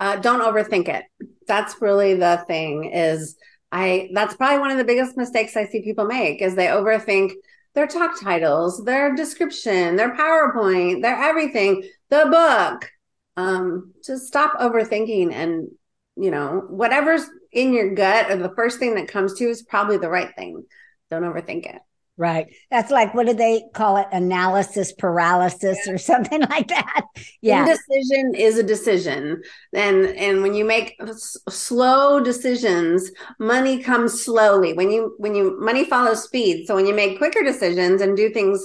uh, 0.00 0.16
don't 0.16 0.40
overthink 0.40 0.88
it. 0.88 1.04
That's 1.46 1.80
really 1.80 2.14
the 2.14 2.42
thing 2.46 2.90
is 2.92 3.36
I 3.72 4.10
that's 4.12 4.36
probably 4.36 4.58
one 4.58 4.70
of 4.70 4.78
the 4.78 4.84
biggest 4.84 5.16
mistakes 5.16 5.56
I 5.56 5.66
see 5.66 5.82
people 5.82 6.04
make 6.04 6.42
is 6.42 6.54
they 6.54 6.66
overthink 6.66 7.32
their 7.74 7.86
talk 7.86 8.20
titles, 8.20 8.84
their 8.84 9.14
description, 9.14 9.96
their 9.96 10.14
PowerPoint, 10.14 11.00
their 11.00 11.16
everything, 11.16 11.88
the 12.10 12.26
book. 12.30 12.90
Um, 13.38 13.94
just 14.04 14.26
stop 14.26 14.60
overthinking 14.60 15.32
and 15.32 15.68
you 16.16 16.30
know, 16.30 16.64
whatever's 16.68 17.24
in 17.52 17.72
your 17.72 17.94
gut 17.94 18.30
or 18.30 18.36
the 18.36 18.54
first 18.54 18.78
thing 18.78 18.94
that 18.96 19.08
comes 19.08 19.34
to 19.34 19.44
you 19.44 19.50
is 19.50 19.62
probably 19.62 19.96
the 19.96 20.10
right 20.10 20.34
thing. 20.36 20.64
Don't 21.10 21.22
overthink 21.22 21.66
it. 21.66 21.80
Right. 22.22 22.54
That's 22.70 22.92
like, 22.92 23.14
what 23.14 23.26
do 23.26 23.34
they 23.34 23.64
call 23.74 23.96
it? 23.96 24.06
Analysis 24.12 24.92
paralysis 24.92 25.76
yeah. 25.84 25.92
or 25.92 25.98
something 25.98 26.40
like 26.50 26.68
that. 26.68 27.02
Yeah. 27.40 27.62
Indecision 27.62 28.36
is 28.36 28.58
a 28.58 28.62
decision. 28.62 29.42
And, 29.72 30.06
and 30.06 30.40
when 30.40 30.54
you 30.54 30.64
make 30.64 30.94
s- 31.00 31.36
slow 31.48 32.20
decisions, 32.20 33.10
money 33.40 33.82
comes 33.82 34.22
slowly. 34.22 34.72
When 34.72 34.92
you, 34.92 35.16
when 35.18 35.34
you, 35.34 35.58
money 35.58 35.84
follows 35.84 36.22
speed. 36.22 36.68
So 36.68 36.76
when 36.76 36.86
you 36.86 36.94
make 36.94 37.18
quicker 37.18 37.42
decisions 37.42 38.00
and 38.00 38.16
do 38.16 38.30
things 38.30 38.64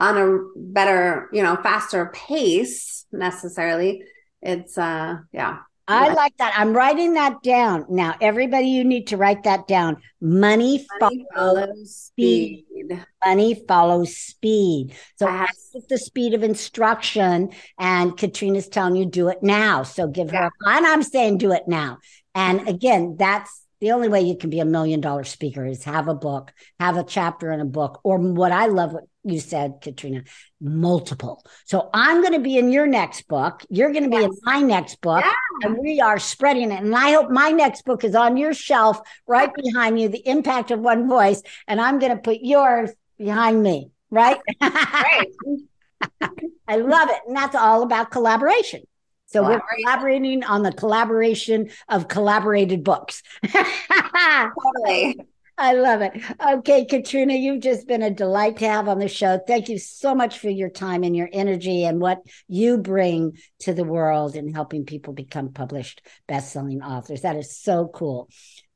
on 0.00 0.18
a 0.18 0.38
better, 0.54 1.30
you 1.32 1.42
know, 1.42 1.56
faster 1.62 2.12
pace 2.14 3.06
necessarily, 3.10 4.02
it's, 4.42 4.76
uh, 4.76 5.16
yeah, 5.32 5.60
I 5.88 6.12
like 6.12 6.36
that. 6.36 6.52
I'm 6.56 6.74
writing 6.74 7.14
that 7.14 7.42
down. 7.42 7.86
Now, 7.88 8.14
everybody, 8.20 8.68
you 8.68 8.84
need 8.84 9.06
to 9.08 9.16
write 9.16 9.44
that 9.44 9.66
down. 9.66 9.96
Money, 10.20 10.86
Money 11.00 11.26
follows, 11.34 11.64
follows 11.64 11.96
speed. 11.96 12.66
speed. 12.68 13.04
Money 13.24 13.62
follows 13.66 14.16
speed. 14.16 14.94
So 15.16 15.24
that's 15.24 15.74
the 15.88 15.98
speed 15.98 16.34
of 16.34 16.42
instruction. 16.42 17.50
And 17.78 18.16
Katrina's 18.16 18.68
telling 18.68 18.96
you 18.96 19.06
do 19.06 19.28
it 19.28 19.42
now. 19.42 19.82
So 19.82 20.06
give 20.06 20.30
yeah. 20.30 20.50
her, 20.62 20.76
and 20.76 20.86
I'm 20.86 21.02
saying 21.02 21.38
do 21.38 21.52
it 21.52 21.66
now. 21.66 21.98
And 22.34 22.68
again, 22.68 23.16
that's 23.18 23.64
the 23.80 23.92
only 23.92 24.08
way 24.08 24.20
you 24.22 24.36
can 24.36 24.50
be 24.50 24.60
a 24.60 24.64
million 24.64 25.00
dollar 25.00 25.24
speaker 25.24 25.64
is 25.64 25.84
have 25.84 26.08
a 26.08 26.14
book, 26.14 26.52
have 26.80 26.96
a 26.96 27.04
chapter 27.04 27.52
in 27.52 27.60
a 27.60 27.64
book, 27.64 28.00
or 28.02 28.18
what 28.18 28.52
I 28.52 28.66
love 28.66 28.92
what 28.92 29.04
you 29.24 29.40
said, 29.40 29.80
Katrina, 29.82 30.22
multiple. 30.60 31.44
So 31.64 31.90
I'm 31.92 32.20
going 32.22 32.32
to 32.32 32.40
be 32.40 32.56
in 32.56 32.72
your 32.72 32.86
next 32.86 33.28
book. 33.28 33.64
You're 33.68 33.92
going 33.92 34.10
to 34.10 34.16
be 34.16 34.22
in 34.22 34.30
my 34.42 34.60
next 34.60 35.00
book, 35.00 35.24
yeah. 35.24 35.68
and 35.68 35.78
we 35.78 36.00
are 36.00 36.18
spreading 36.18 36.72
it. 36.72 36.82
And 36.82 36.94
I 36.94 37.12
hope 37.12 37.30
my 37.30 37.50
next 37.50 37.84
book 37.84 38.04
is 38.04 38.14
on 38.14 38.36
your 38.36 38.54
shelf 38.54 39.00
right 39.26 39.50
behind 39.54 40.00
you, 40.00 40.08
The 40.08 40.26
Impact 40.26 40.70
of 40.70 40.80
One 40.80 41.08
Voice, 41.08 41.42
and 41.66 41.80
I'm 41.80 41.98
going 41.98 42.12
to 42.12 42.22
put 42.22 42.38
yours 42.40 42.90
behind 43.18 43.62
me, 43.62 43.90
right? 44.10 44.38
right. 44.60 45.26
I 46.68 46.76
love 46.76 47.08
it. 47.10 47.18
And 47.26 47.36
that's 47.36 47.56
all 47.56 47.82
about 47.82 48.10
collaboration. 48.10 48.82
So 49.28 49.42
we're 49.42 49.60
collaborating 49.60 50.42
on 50.42 50.62
the 50.62 50.72
collaboration 50.72 51.68
of 51.88 52.08
collaborated 52.08 52.82
books. 52.82 53.22
totally. 53.52 55.20
I 55.58 55.72
love 55.72 56.00
it. 56.02 56.12
Okay, 56.40 56.84
Katrina, 56.84 57.34
you've 57.34 57.60
just 57.60 57.88
been 57.88 58.02
a 58.02 58.10
delight 58.10 58.56
to 58.58 58.68
have 58.68 58.88
on 58.88 59.00
the 59.00 59.08
show. 59.08 59.40
Thank 59.44 59.68
you 59.68 59.76
so 59.76 60.14
much 60.14 60.38
for 60.38 60.48
your 60.48 60.70
time 60.70 61.02
and 61.02 61.16
your 61.16 61.28
energy 61.32 61.84
and 61.84 62.00
what 62.00 62.22
you 62.46 62.78
bring 62.78 63.36
to 63.60 63.74
the 63.74 63.84
world 63.84 64.36
in 64.36 64.54
helping 64.54 64.86
people 64.86 65.12
become 65.12 65.52
published 65.52 66.00
best-selling 66.28 66.80
authors. 66.82 67.22
That 67.22 67.36
is 67.36 67.54
so 67.54 67.88
cool. 67.88 68.30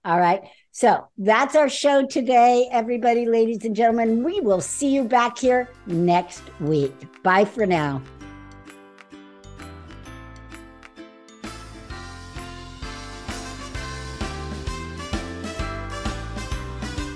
All 0.04 0.18
right. 0.18 0.42
So 0.72 1.06
that's 1.16 1.54
our 1.54 1.68
show 1.68 2.04
today, 2.04 2.68
everybody, 2.72 3.26
ladies 3.26 3.64
and 3.64 3.76
gentlemen. 3.76 4.24
We 4.24 4.40
will 4.40 4.60
see 4.60 4.92
you 4.92 5.04
back 5.04 5.38
here 5.38 5.68
next 5.86 6.42
week. 6.60 6.94
Bye 7.22 7.44
for 7.44 7.64
now. 7.64 8.02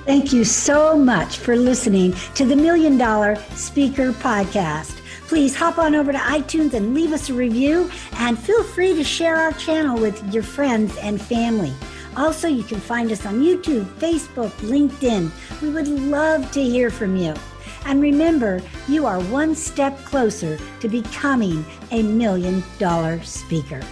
Thank 0.07 0.33
you 0.33 0.45
so 0.45 0.97
much 0.97 1.39
for 1.39 1.57
listening 1.57 2.15
to 2.37 2.45
the 2.45 2.55
Million 2.55 2.97
Dollar 2.97 3.35
Speaker 3.57 4.13
Podcast. 4.13 5.01
Please 5.27 5.57
hop 5.57 5.79
on 5.79 5.97
over 5.97 6.13
to 6.13 6.19
iTunes 6.19 6.75
and 6.75 6.95
leave 6.95 7.13
us 7.13 7.29
a 7.29 7.35
review, 7.35 7.91
and 8.19 8.39
feel 8.39 8.63
free 8.63 8.95
to 8.95 9.03
share 9.03 9.35
our 9.35 9.53
channel 9.55 9.99
with 9.99 10.33
your 10.33 10.45
friends 10.45 10.97
and 10.99 11.21
family. 11.21 11.73
Also, 12.17 12.47
you 12.47 12.63
can 12.63 12.79
find 12.79 13.11
us 13.11 13.27
on 13.27 13.43
YouTube, 13.43 13.85
Facebook, 13.99 14.51
LinkedIn. 14.61 15.29
We 15.61 15.71
would 15.71 15.89
love 15.89 16.53
to 16.53 16.63
hear 16.63 16.89
from 16.89 17.17
you. 17.17 17.35
And 17.85 18.01
remember, 18.01 18.63
you 18.87 19.07
are 19.07 19.21
one 19.23 19.57
step 19.57 19.99
closer 20.05 20.57
to 20.83 20.89
becoming 20.89 21.67
a 21.91 22.05
million 22.05 22.63
dollar 22.79 23.21
speaker. 23.25 23.83